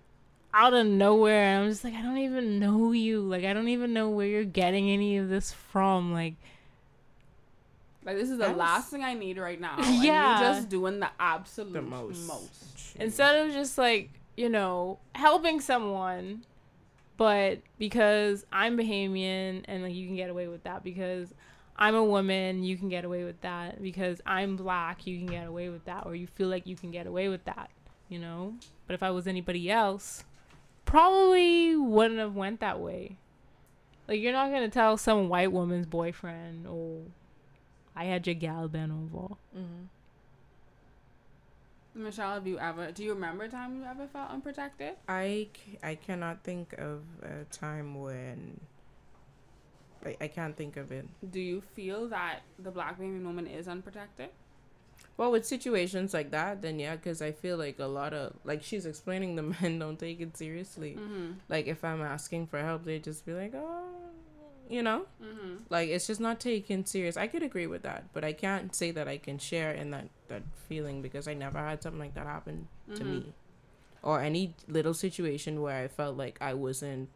[0.55, 1.43] out of nowhere.
[1.43, 3.19] And I'm just like, I don't even know you.
[3.21, 6.13] Like, I don't even know where you're getting any of this from.
[6.13, 6.35] Like,
[8.03, 9.75] Like this is the That's- last thing I need right now.
[9.79, 10.39] and Yeah.
[10.39, 12.27] you're just doing the absolute The most.
[12.27, 12.95] most.
[12.97, 16.45] instead of just like, you know, helping someone,
[17.17, 21.33] but because I'm Bahamian and like you can get away with that because
[21.77, 25.47] I'm a woman, you can get away with that because I'm black, you can get
[25.47, 27.69] away with that or you feel like you can get away with that,
[28.07, 28.53] you know?
[28.87, 30.23] But if I was anybody else,
[30.85, 33.17] probably wouldn't have went that way.
[34.07, 37.03] Like you're not gonna tell some white woman's boyfriend, "Oh,
[37.95, 39.85] I had your gal bent over." Mm-hmm.
[41.95, 42.91] Michelle, have you ever?
[42.91, 44.95] Do you remember a time you ever felt unprotected?
[45.07, 45.47] I
[45.81, 48.59] I cannot think of a time when.
[50.05, 51.07] I, I can't think of it.
[51.31, 54.29] Do you feel that the black Bahamian woman is unprotected?
[55.17, 58.63] Well, with situations like that, then yeah, because I feel like a lot of like
[58.63, 60.97] she's explaining the men don't take it seriously.
[60.99, 61.31] Mm-hmm.
[61.47, 63.83] Like if I'm asking for help, they just be like, oh,
[64.69, 65.57] you know, Mm-hmm.
[65.69, 67.15] like it's just not taken serious.
[67.17, 70.09] I could agree with that, but I can't say that I can share in that
[70.27, 73.07] that feeling because I never had something like that happen to Mhm.
[73.07, 73.33] me,
[74.03, 77.09] or any little situation where I felt like I wasn't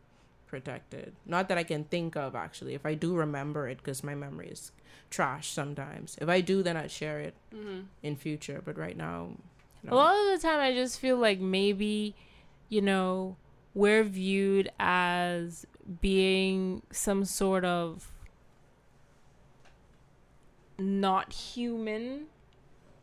[0.50, 1.14] protected.
[1.26, 2.74] Not that I can think of actually.
[2.74, 4.72] If I do remember it, because my memory is
[5.10, 6.18] trash sometimes.
[6.22, 7.82] If I do, then I'd share it Mm-hmm.
[8.04, 8.62] in future.
[8.64, 9.30] But right now,
[9.88, 12.14] A lot of the time, I just feel like maybe,
[12.68, 13.38] you know,
[13.74, 15.66] we're viewed as
[16.02, 18.12] being some sort of
[20.78, 22.26] not human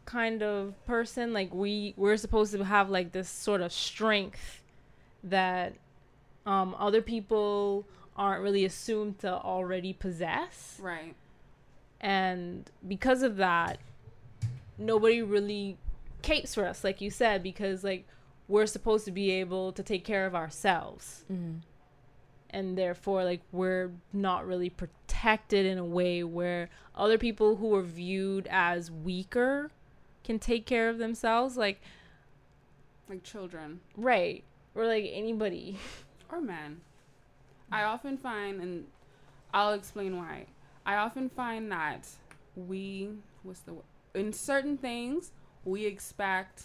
[0.04, 1.32] kind of person.
[1.32, 4.62] Like we we're supposed to have like this sort of strength
[5.24, 5.74] that
[6.46, 10.78] um, other people aren't really assumed to already possess.
[10.80, 11.14] Right.
[12.00, 13.78] and because of that
[14.78, 15.76] nobody really
[16.22, 18.06] capes for us like you said because like
[18.48, 21.24] we're supposed to be able to take care of ourselves.
[21.32, 21.60] Mhm.
[22.50, 27.82] and therefore like we're not really protected in a way where other people who are
[27.82, 29.70] viewed as weaker
[30.22, 31.80] can take care of themselves like
[33.08, 33.80] Like children.
[33.96, 34.44] Right.
[34.74, 35.78] Or like anybody
[36.30, 36.80] or men.
[37.70, 38.86] I often find, and
[39.52, 40.46] I'll explain why.
[40.84, 42.06] I often find that
[42.54, 43.10] we,
[43.42, 43.74] what's the,
[44.14, 45.32] in certain things,
[45.64, 46.64] we expect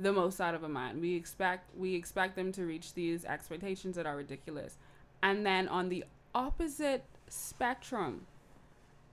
[0.00, 1.00] the most out of a man.
[1.00, 4.78] We expect we expect them to reach these expectations that are ridiculous.
[5.22, 8.26] And then on the opposite spectrum,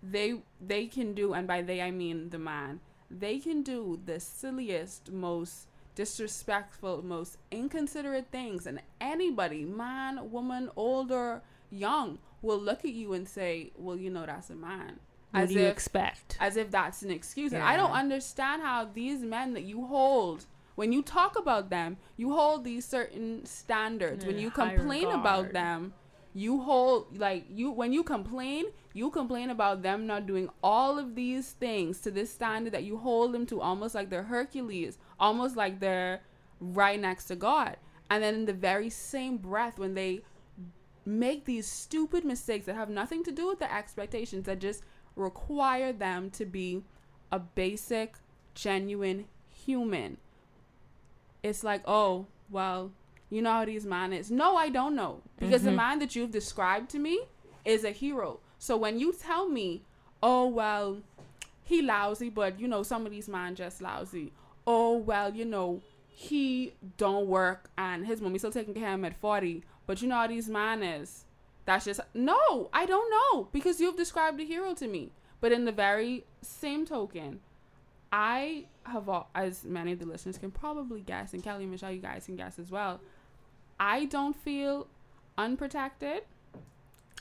[0.01, 2.79] they they can do and by they I mean the man.
[3.11, 11.41] They can do the silliest, most disrespectful, most inconsiderate things and anybody, man, woman, older,
[11.71, 14.99] young, will look at you and say, "Well, you know that's a man."
[15.31, 17.51] what As do you if expect as if that's an excuse.
[17.51, 21.97] And I don't understand how these men that you hold, when you talk about them,
[22.15, 24.23] you hold these certain standards.
[24.25, 25.93] when you complain about them,
[26.37, 31.15] you hold like you when you complain, you complain about them not doing all of
[31.15, 35.55] these things to this standard that you hold them to almost like they're Hercules, almost
[35.55, 36.21] like they're
[36.59, 37.77] right next to God.
[38.11, 40.21] And then in the very same breath when they
[41.05, 44.83] make these stupid mistakes that have nothing to do with the expectations that just
[45.15, 46.83] require them to be
[47.31, 48.13] a basic,
[48.53, 50.17] genuine human.
[51.41, 52.91] It's like, oh, well,
[53.29, 54.31] you know how these man is.
[54.31, 55.21] No, I don't know.
[55.39, 55.75] Because the Mhm.
[55.75, 57.21] man that you've described to me
[57.65, 58.39] is a hero.
[58.59, 59.83] So when you tell me,
[60.23, 61.01] oh, well,
[61.63, 64.31] he lousy, but you know, some of these man just lousy.
[64.65, 69.05] Oh, well, you know, he don't work and his mommy still taking care of him
[69.05, 71.25] at 40 but you know how these man is
[71.65, 75.11] that's just no i don't know because you've described a hero to me
[75.41, 77.39] but in the very same token
[78.11, 81.91] i have all, as many of the listeners can probably guess and kelly and michelle
[81.91, 82.99] you guys can guess as well
[83.79, 84.87] i don't feel
[85.37, 86.23] unprotected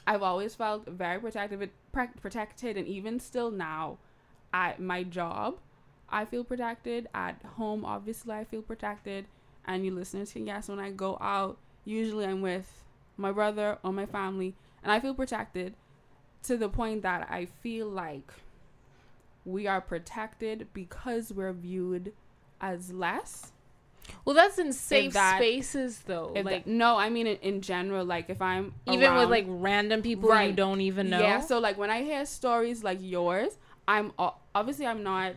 [0.07, 1.71] i've always felt very protected
[2.21, 3.99] protected and even still now
[4.53, 5.59] at my job
[6.09, 7.09] I feel protected.
[7.15, 9.27] At home, obviously, I feel protected.
[9.65, 12.85] And you listeners can guess when I go out, usually I'm with
[13.17, 15.75] my brother or my family, and I feel protected
[16.45, 18.33] to the point that I feel like
[19.45, 22.13] we are protected because we're viewed
[22.61, 23.53] as less.
[24.25, 26.33] Well, that's in safe that, spaces, though.
[26.35, 28.05] Like, that, no, I mean in, in, general.
[28.05, 30.51] Like if I'm even around, with like random people right.
[30.51, 31.21] you don't even know.
[31.21, 31.41] Yeah.
[31.41, 34.13] So like when I hear stories like yours, I'm
[34.55, 35.35] obviously I'm not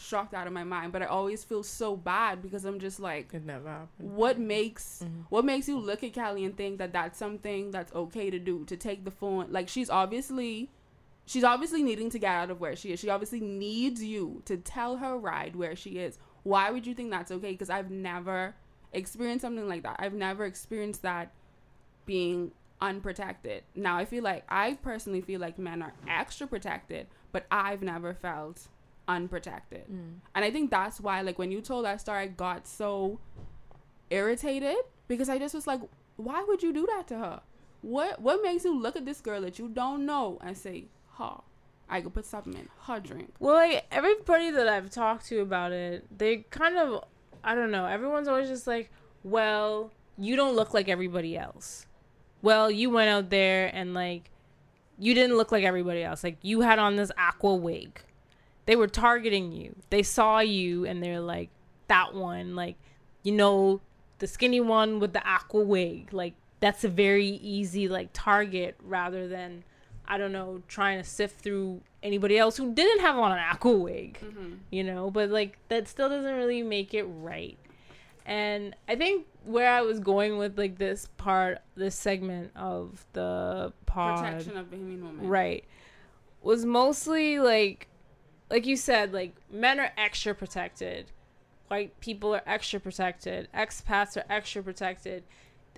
[0.00, 3.34] shocked out of my mind but i always feel so bad because i'm just like
[3.34, 5.20] it never happened what makes mm-hmm.
[5.28, 8.64] what makes you look at Callie and think that that's something that's okay to do
[8.64, 10.70] to take the phone like she's obviously
[11.26, 14.56] she's obviously needing to get out of where she is she obviously needs you to
[14.56, 18.54] tell her ride where she is why would you think that's okay because i've never
[18.92, 21.32] experienced something like that i've never experienced that
[22.06, 22.50] being
[22.80, 27.82] unprotected now i feel like i personally feel like men are extra protected but i've
[27.82, 28.68] never felt
[29.10, 29.84] unprotected.
[29.90, 30.20] Mm.
[30.34, 33.18] And I think that's why, like, when you told that story, I got so
[34.08, 34.76] irritated
[35.08, 35.80] because I just was like,
[36.16, 37.40] why would you do that to her?
[37.82, 41.38] What what makes you look at this girl that you don't know and say, huh,
[41.90, 43.34] I could put something in her drink?
[43.38, 47.04] Well, like, everybody that I've talked to about it, they kind of,
[47.44, 48.90] I don't know, everyone's always just like,
[49.24, 51.86] well, you don't look like everybody else.
[52.42, 54.30] Well, you went out there and, like,
[54.98, 56.24] you didn't look like everybody else.
[56.24, 58.00] Like, you had on this aqua wig
[58.70, 59.74] they were targeting you.
[59.90, 61.50] They saw you and they're like,
[61.88, 62.76] that one, like,
[63.24, 63.80] you know,
[64.20, 66.12] the skinny one with the aqua wig.
[66.12, 69.64] Like, that's a very easy, like, target rather than,
[70.10, 73.72] I don't know, trying to sift through anybody else who didn't have on an aqua
[73.72, 74.54] wig, mm-hmm.
[74.70, 75.10] you know?
[75.10, 77.56] But, like, that still doesn't really make it right.
[78.26, 83.72] And I think where I was going with like this part, this segment of the
[83.86, 85.64] pod, protection of Bahamian woman, right,
[86.42, 87.88] was mostly like
[88.50, 91.06] like you said, like men are extra protected,
[91.68, 95.24] white people are extra protected, expats are extra protected.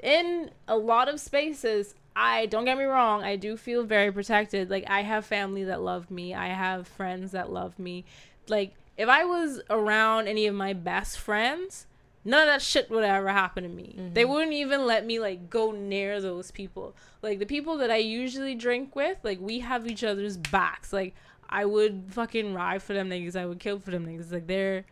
[0.03, 4.71] In a lot of spaces, I don't get me wrong, I do feel very protected.
[4.71, 8.05] Like I have family that love me, I have friends that love me.
[8.49, 11.87] Like if I was around any of my best friends,
[12.25, 13.95] none of that shit would ever happen to me.
[13.99, 14.15] Mm-hmm.
[14.15, 16.95] They wouldn't even let me like go near those people.
[17.23, 20.93] Like the people that I usually drink with, like we have each other's backs.
[20.93, 21.15] Like
[21.49, 23.37] I would fucking ride for them niggas.
[23.37, 24.33] I would kill for them niggas.
[24.33, 24.85] Like they're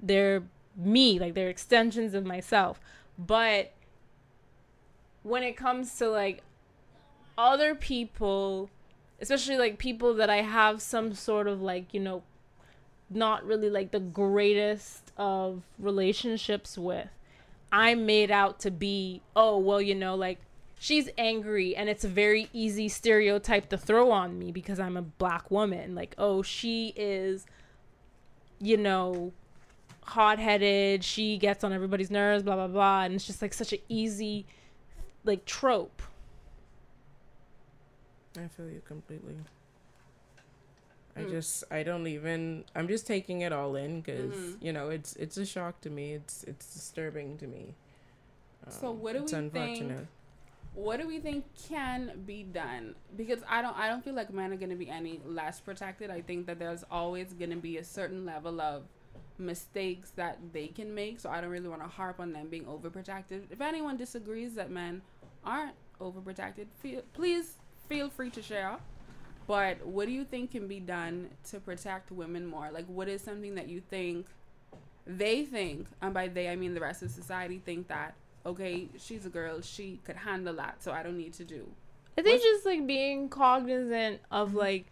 [0.00, 0.42] they're
[0.76, 1.18] me.
[1.18, 2.80] Like they're extensions of myself.
[3.18, 3.72] But
[5.22, 6.42] when it comes to like
[7.36, 8.70] other people,
[9.20, 12.22] especially like people that I have some sort of like, you know,
[13.10, 17.08] not really like the greatest of relationships with,
[17.70, 20.38] I'm made out to be, oh, well, you know, like
[20.78, 25.02] she's angry and it's a very easy stereotype to throw on me because I'm a
[25.02, 25.94] black woman.
[25.94, 27.46] Like, oh, she is,
[28.60, 29.32] you know,
[30.04, 33.02] hot headed, she gets on everybody's nerves, blah, blah, blah.
[33.02, 34.44] And it's just like such an easy,
[35.24, 36.02] like, trope.
[38.38, 39.36] I feel you completely.
[41.16, 41.30] I mm.
[41.30, 44.64] just I don't even I'm just taking it all in because mm-hmm.
[44.64, 46.14] you know it's it's a shock to me.
[46.14, 47.74] It's it's disturbing to me.
[48.66, 50.08] Um, so what do we think?
[50.74, 54.52] what do we think can be done because i don't i don't feel like men
[54.52, 57.76] are going to be any less protected i think that there's always going to be
[57.76, 58.82] a certain level of
[59.38, 62.64] mistakes that they can make so i don't really want to harp on them being
[62.64, 65.02] overprotected if anyone disagrees that men
[65.44, 67.58] aren't overprotected feel, please
[67.92, 68.76] feel free to share
[69.46, 73.20] but what do you think can be done to protect women more like what is
[73.20, 74.26] something that you think
[75.06, 79.26] they think and by they i mean the rest of society think that okay, she's
[79.26, 81.68] a girl, she could handle that, so I don't need to do.
[82.18, 84.58] I think What's, just like being cognizant of mm-hmm.
[84.58, 84.86] like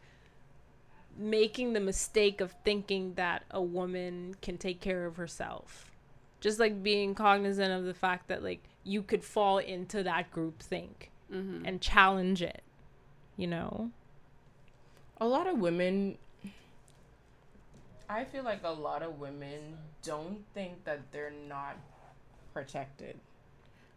[1.18, 5.90] making the mistake of thinking that a woman can take care of herself.
[6.40, 10.60] Just like being cognizant of the fact that like you could fall into that group
[10.60, 11.66] think mm-hmm.
[11.66, 12.62] and challenge it,
[13.40, 13.90] you know?
[15.20, 16.18] A lot of women
[18.10, 21.76] I feel like a lot of women don't think that they're not
[22.52, 23.20] protected.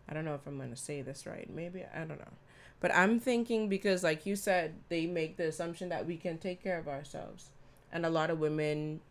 [0.08, 1.50] I don't know if I'm going to say this right.
[1.50, 2.34] Maybe, I don't know.
[2.80, 6.62] But I'm thinking because, like you said, they make the assumption that we can take
[6.62, 7.50] care of ourselves.
[7.92, 9.02] And a lot of women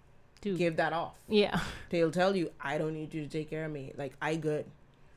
[0.40, 0.56] do.
[0.56, 1.16] give that off.
[1.28, 1.58] yeah.
[1.90, 3.92] They'll tell you, I don't need you to take care of me.
[3.96, 4.66] Like, I good.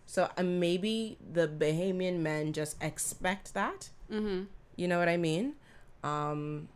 [0.07, 3.89] So uh, maybe the Bahamian men just expect that.
[4.11, 4.45] Mm-hmm.
[4.76, 5.54] You know what I mean?
[6.04, 6.68] Um,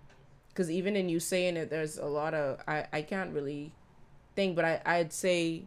[0.50, 3.72] because even in you saying it, there's a lot of I I can't really
[4.36, 5.64] think, but I I'd say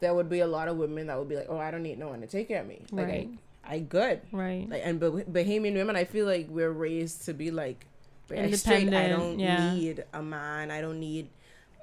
[0.00, 1.98] there would be a lot of women that would be like, oh, I don't need
[1.98, 2.82] no one to take care of me.
[2.90, 3.30] Like Right.
[3.64, 4.20] I, I good.
[4.32, 4.68] Right.
[4.68, 7.86] Like and bah- Bahamian women, I feel like we're raised to be like
[8.52, 8.92] straight.
[8.92, 9.74] I don't yeah.
[9.74, 10.70] need a man.
[10.70, 11.28] I don't need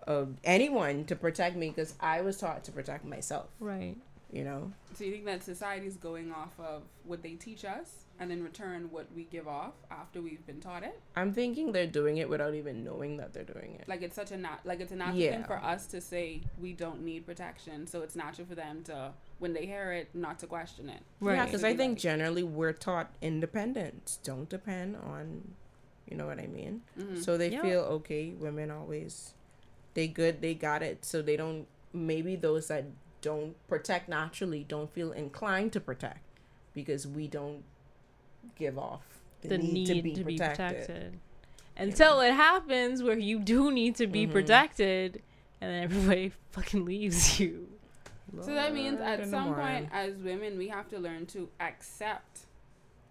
[0.07, 3.47] uh, anyone to protect me because I was taught to protect myself.
[3.59, 3.95] right.
[4.31, 4.71] You know.
[4.93, 8.43] So you think that society is going off of what they teach us, and in
[8.43, 10.99] return what we give off after we've been taught it?
[11.15, 13.87] I'm thinking they're doing it without even knowing that they're doing it.
[13.87, 15.31] Like it's such a nat- like it's a natural Yeah.
[15.31, 19.13] thing for us to say we don't need protection, so it's natural for them to
[19.39, 21.01] when they hear it not to question it.
[21.19, 21.35] Right.
[21.35, 24.19] Yeah, because I think like- generally we're taught independence.
[24.23, 25.55] Don't depend on,
[26.07, 26.81] you know what I mean.
[26.99, 27.23] Mhm.
[27.23, 27.61] So they Yeah.
[27.63, 28.29] feel okay.
[28.31, 29.33] Women always,
[29.95, 30.41] they good.
[30.41, 31.03] They got it.
[31.03, 31.67] So they don't.
[31.93, 32.85] Maybe those that
[33.21, 36.19] don't protect naturally don't feel inclined to protect
[36.73, 37.63] because we don't
[38.55, 39.01] give off
[39.41, 40.85] the, The need, to be protected.
[40.87, 41.19] protected.
[41.77, 44.31] Until it happens where you do need to be Mhm.
[44.31, 45.21] protected,
[45.61, 47.67] and then everybody fucking leaves you.
[48.41, 52.41] So that means at in some point, as women, we have to learn to accept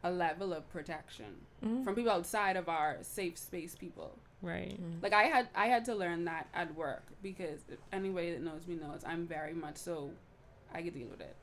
[0.04, 1.82] a level of protection Mhm.
[1.82, 4.16] from people outside of our safe space people.
[4.40, 4.78] Right.
[5.02, 7.60] Like I had I had to learn that at work because
[7.92, 10.10] anybody that knows me knows I'm very much so
[10.72, 11.36] I can deal with it.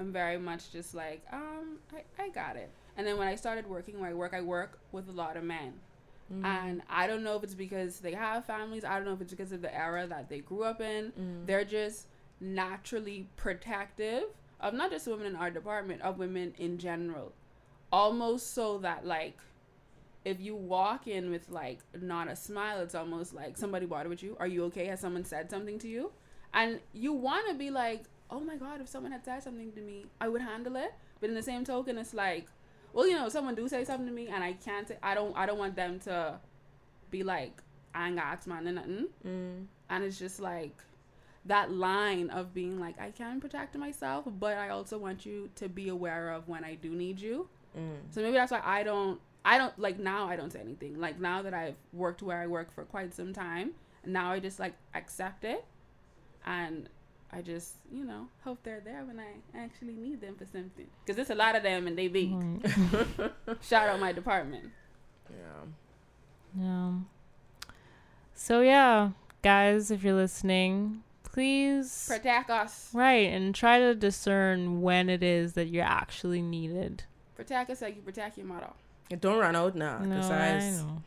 [0.00, 2.70] I'm very much just like, um, I, I got it.
[2.96, 5.44] And then when I started working where I work, I work with a lot of
[5.44, 5.74] men.
[6.32, 6.44] Mm-hmm.
[6.44, 9.30] And I don't know if it's because they have families, I don't know if it's
[9.30, 11.06] because of the era that they grew up in.
[11.06, 11.46] Mm-hmm.
[11.46, 12.08] They're just
[12.40, 14.24] naturally protective
[14.60, 17.32] of not just women in our department, of women in general.
[17.92, 19.38] Almost so that like
[20.24, 24.22] if you walk in with like not a smile, it's almost like somebody bothered with
[24.22, 24.36] you.
[24.40, 24.86] Are you okay?
[24.86, 26.12] Has someone said something to you?
[26.52, 29.80] And you want to be like, oh my god, if someone had said something to
[29.80, 30.94] me, I would handle it.
[31.20, 32.46] But in the same token, it's like,
[32.92, 35.14] well, you know, if someone do say something to me and I can't say, I
[35.14, 36.38] don't, I don't want them to
[37.10, 37.60] be like,
[37.94, 39.08] I ain't got ask man or nothing.
[39.26, 39.66] Mm.
[39.90, 40.76] And it's just like
[41.44, 45.68] that line of being like, I can protect myself, but I also want you to
[45.68, 47.48] be aware of when I do need you.
[47.76, 47.98] Mm.
[48.10, 50.98] So maybe that's why I don't I don't like now I don't say anything.
[50.98, 53.72] Like now that I've worked where I work for quite some time,
[54.04, 55.64] now I just like accept it
[56.46, 56.88] and
[57.30, 60.86] I just, you know, hope they're there when I actually need them for something.
[61.06, 62.32] Cuz there's a lot of them and they be.
[62.32, 63.32] Right.
[63.62, 64.70] Shout out my department.
[65.30, 66.62] Yeah.
[66.62, 66.92] Yeah.
[68.34, 69.10] So yeah,
[69.42, 72.90] guys, if you're listening, please Protect us.
[72.94, 77.04] right and try to discern when it is that you're actually needed.
[77.34, 78.70] Protect us like you protect your mother.
[79.20, 79.98] Don't run out now.
[79.98, 81.02] no, Cause I I know.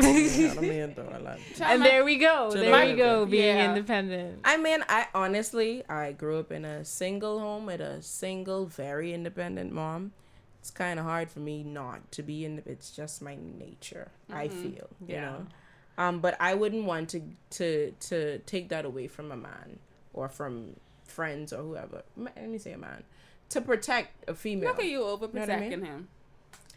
[1.74, 2.50] And there we go.
[2.52, 3.26] There the we go.
[3.26, 3.68] Being Yeah.
[3.70, 4.40] independent.
[4.44, 9.12] I mean, I honestly, I grew up in a single home with a single, very
[9.14, 10.12] independent mom.
[10.60, 12.62] It's kind of hard for me not to be in.
[12.66, 14.10] It's just my nature.
[14.30, 14.52] I Mhm.
[14.52, 15.20] feel, you Yeah.
[15.22, 15.46] know.
[15.96, 19.78] Um, but I wouldn't want to to to take that away from a man
[20.12, 22.02] or from friends or whoever.
[22.16, 23.04] Let me say a man
[23.50, 24.68] to protect a female.
[24.70, 25.82] Look at you overprotecting what I mean?
[25.84, 26.08] him.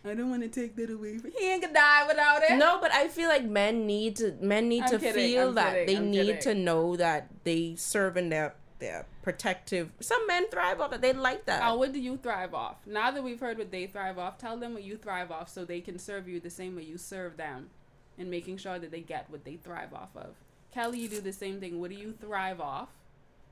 [0.04, 1.20] I don't want to take that away.
[1.20, 2.58] From he ain't gonna die without it.
[2.58, 5.56] No, but I feel like men need to men need I'm to kidding, feel I'm
[5.56, 6.42] that kidding, they I'm need kidding.
[6.42, 9.92] to know that they serve in their their protective.
[10.00, 11.02] Some men thrive off it.
[11.02, 11.62] They like that.
[11.64, 12.78] Oh, what do you thrive off?
[12.88, 15.64] Now that we've heard what they thrive off, tell them what you thrive off so
[15.66, 17.70] they can serve you the same way you serve them
[18.18, 20.34] and making sure that they get what they thrive off of.
[20.74, 21.80] Kelly, you do the same thing.
[21.80, 22.90] What do you thrive off?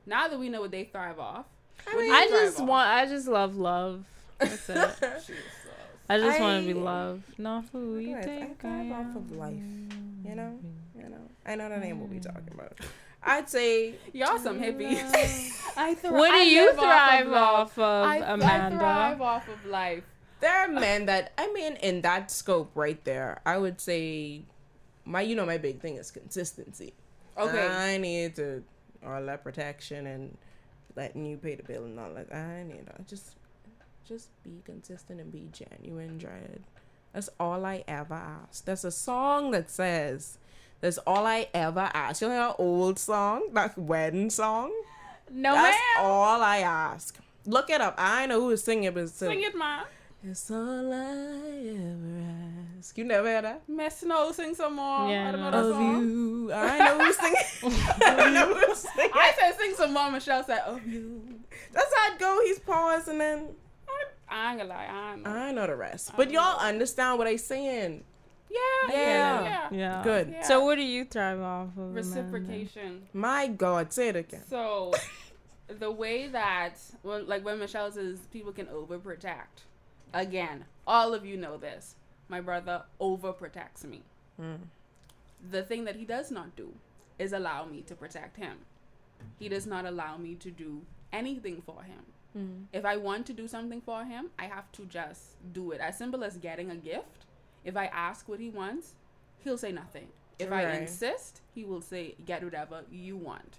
[0.08, 1.45] Now that we know what they thrive off,
[1.88, 2.68] I mean, you I just off?
[2.68, 2.89] want.
[2.89, 4.06] I just love love.
[4.39, 4.89] That's it.
[6.10, 9.16] I just want to be loved, not who you Right, I think I thrive off
[9.16, 9.53] of life,
[10.26, 10.60] you know?
[10.97, 12.24] You know, I know that ain't what we mm.
[12.24, 12.74] talking about.
[13.22, 14.97] I'd say Y'all some hippies.
[15.78, 16.14] I thrive.
[16.14, 17.36] What do I you live thrive love.
[17.36, 20.03] off of, I, I thrive off of life.
[20.39, 24.43] there are men that I mean, in that scope right there, I would say
[25.05, 26.93] my you know my big thing is consistency.
[27.38, 27.68] Okay.
[27.68, 28.64] I need to
[29.05, 30.38] all that protection and
[30.95, 32.34] letting you pay the bill and all that.
[32.34, 33.36] I need to just
[34.10, 36.64] just be consistent and be genuine, Dread.
[37.14, 38.66] That's all I ever ask.
[38.66, 40.38] There's a song that says,
[40.82, 44.72] "That's all I ever ask." You know that old song, that wedding song.
[45.32, 46.05] no That's ma'am.
[46.05, 47.18] all I ask.
[47.45, 47.95] Look it up.
[47.97, 49.84] I know who is singing it, but it's Sing it, ma.
[50.24, 52.24] It's all I ever
[52.78, 52.97] ask.
[52.97, 53.62] You never heard that?
[53.70, 55.07] Miss Snow, sing some more.
[55.10, 55.64] Yeah, I don't know no.
[55.64, 56.01] that Of song.
[56.01, 56.51] you.
[56.53, 57.45] I know who's singing.
[58.01, 59.12] I know who's singing.
[59.14, 60.12] I said sing some more.
[60.12, 61.22] Michelle said, "Of you."
[61.72, 62.39] That's how it go.
[62.43, 63.55] He's pausing and
[64.30, 64.86] I ain't gonna lie.
[64.86, 65.30] I know.
[65.30, 66.12] I know the rest.
[66.16, 68.04] But y'all understand what I'm saying.
[68.50, 68.58] Yeah,
[68.90, 69.44] Yeah.
[69.44, 70.04] yeah, Yeah.
[70.04, 70.30] Good.
[70.32, 70.44] Yeah.
[70.44, 71.78] So what do you thrive off of?
[71.78, 72.02] Amanda?
[72.02, 73.04] Reciprocation.
[73.14, 74.44] My God, say it again.
[74.50, 74.94] So,
[75.68, 79.66] the way that, well, like when Michelle says people can overprotect,
[80.14, 81.96] again, all of you know this.
[82.28, 84.02] My brother overprotects me.
[84.42, 84.58] Mm.
[85.52, 86.74] The thing that he does not do
[87.18, 88.58] is allow me to protect him.
[89.38, 92.04] He does not allow me to do anything for him.
[92.38, 92.66] Mm.
[92.74, 95.22] If I want to do something for him, I have to just
[95.54, 95.82] do it.
[95.82, 97.26] As simple as getting a gift.
[97.66, 98.96] If I ask what he wants,
[99.44, 100.08] he'll say nothing.
[100.38, 103.58] If I insist, he will say, get whatever you want.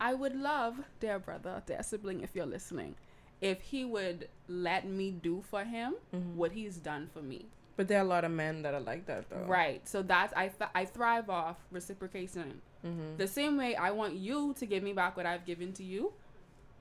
[0.00, 2.94] I would love, dear brother, dear sibling, if you're listening,
[3.40, 6.36] if he would let me do for him Mm-hmm.
[6.36, 7.46] what he's done for me.
[7.76, 9.44] But there are a lot of men that are like that, though.
[9.46, 9.86] Right.
[9.88, 12.60] So that's I th- I thrive off reciprocation.
[12.84, 13.16] Mm-hmm.
[13.16, 16.12] The same way I want you to give me back what I've given to you,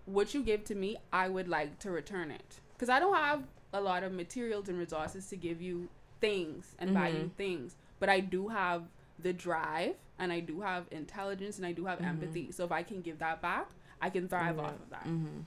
[0.07, 2.59] what you give to me, I would like to return it.
[2.79, 3.43] Cuz I don't have
[3.73, 5.89] a lot of materials and resources to give you
[6.21, 7.31] things and buy you Mhm.
[7.33, 8.83] things, but I do have
[9.19, 12.51] the drive and I do have intelligence and I do have empathy.
[12.51, 13.67] So if I can give that back,
[14.01, 14.63] I can thrive Yeah.
[14.63, 15.03] off of that.
[15.05, 15.41] Mm-hmm.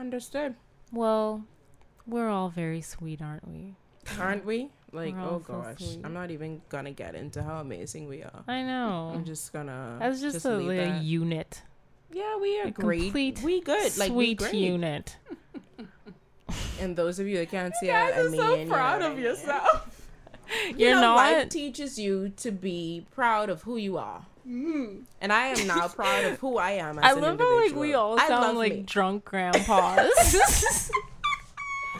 [0.00, 0.54] Understood.
[0.92, 1.44] Well,
[2.06, 3.74] we're all very sweet, aren't we?
[4.18, 4.70] Aren't we?
[4.92, 6.00] Like, oh all so gosh, sweet.
[6.04, 8.44] I'm not even gonna get into how amazing we are.
[8.48, 9.12] I know.
[9.14, 9.96] I'm just gonna.
[10.00, 11.02] That's just, a, leave a that.
[11.02, 11.62] unit.
[12.12, 13.02] Yeah, we are a great.
[13.04, 13.96] complete we good.
[13.98, 14.54] Like we Sweet great.
[14.54, 15.16] unit.
[16.80, 18.64] And those of you that can't see You it, guys I are mean, so you
[18.64, 19.24] know proud I of mean.
[19.24, 19.94] yourself.
[20.68, 21.16] You You're know, not.
[21.16, 25.02] Life teaches you to be proud of who you are, Mm.
[25.20, 26.98] and I am now proud of who I am.
[27.02, 28.82] As I an love how like we all I sound like me.
[28.86, 30.90] drunk grandpas.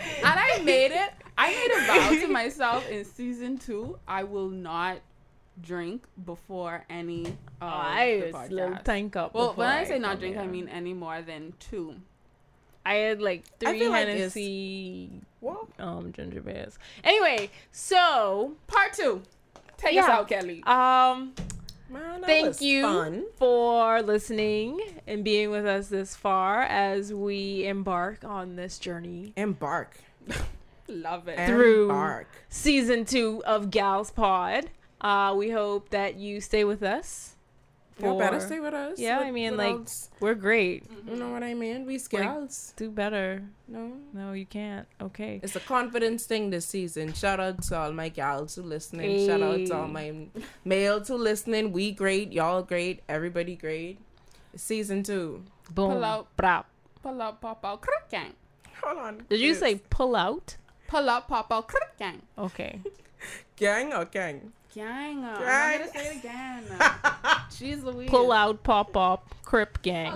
[0.01, 1.11] and I made it.
[1.37, 3.99] I made a vow to myself in season two.
[4.09, 4.97] I will not
[5.63, 7.27] drink before any.
[7.27, 7.33] Of
[7.63, 9.35] I the was little tank up.
[9.35, 11.95] Well, when I say not come drink, I mean any more than two.
[12.87, 15.11] I had like three feel like Hennessy
[15.79, 16.79] um ginger beers.
[17.05, 19.23] Anyway, so Part two.
[19.77, 20.11] Take us Yeah.
[20.17, 20.63] out, Kelly.
[20.65, 21.35] um
[21.91, 22.83] Man, Thank you.
[22.83, 23.25] Fun.
[23.37, 29.99] for listening and being with us this far as we embark on this journey Embark.
[30.89, 31.47] Love it.
[31.47, 32.29] Through- Embark.
[32.51, 34.69] season two of Gals Pod.
[35.01, 37.35] Uh, we hope that you stay with us.
[38.01, 38.97] You better stay with us.
[38.99, 40.09] Yeah, What- I mean, like- else?
[40.21, 40.85] We're great.
[41.05, 41.85] you know what I mean.
[41.85, 42.73] We scouts.
[42.77, 43.43] Do better.
[43.67, 44.87] no, No, you can't.
[45.01, 45.41] Okay.
[45.43, 47.13] it's a confidence thing this season.
[47.13, 49.27] Shout out to all my gals who listening.
[49.27, 50.29] Shout out to all my
[50.65, 51.73] males who listening.
[51.73, 52.33] We great.
[52.33, 53.03] Y'all great.
[53.09, 53.99] Everybody great.
[54.55, 55.43] Season two.
[55.75, 55.95] Boom.
[55.95, 56.37] Pull out.
[56.37, 56.65] Brap.
[57.03, 58.35] Pull out, pop out, crick gang.
[58.85, 59.25] Hold on.
[59.29, 59.59] Did you Yes.
[59.59, 60.57] say pull out?
[60.87, 62.23] Pull out, pop out, crick gang.
[62.39, 62.81] Okay.
[63.57, 64.53] gang or gang?
[64.79, 65.25] Gang.
[65.25, 66.63] uh, I'm gonna say it again.
[67.51, 68.09] Jeez Louise.
[68.09, 70.13] Pull out, pop up, crip Pull gang.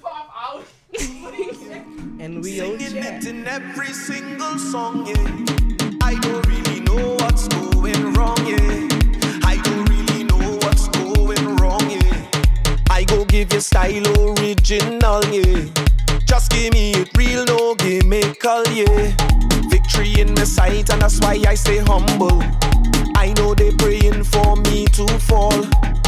[0.00, 0.64] pop out.
[2.20, 3.24] And we all Singing chat.
[3.24, 5.98] it in every single song, yeah.
[6.00, 8.86] I don't really know what's going wrong, yeah.
[9.42, 12.30] I don't really know what's going wrong, yeah.
[12.90, 14.06] I go give you style
[14.38, 15.66] original, yeah.
[16.24, 19.16] Just give me it real, no gimmickal, yeah.
[19.68, 22.40] Victory in my sight, and that's why I stay humble.
[23.24, 26.03] I know they praying for me to fall.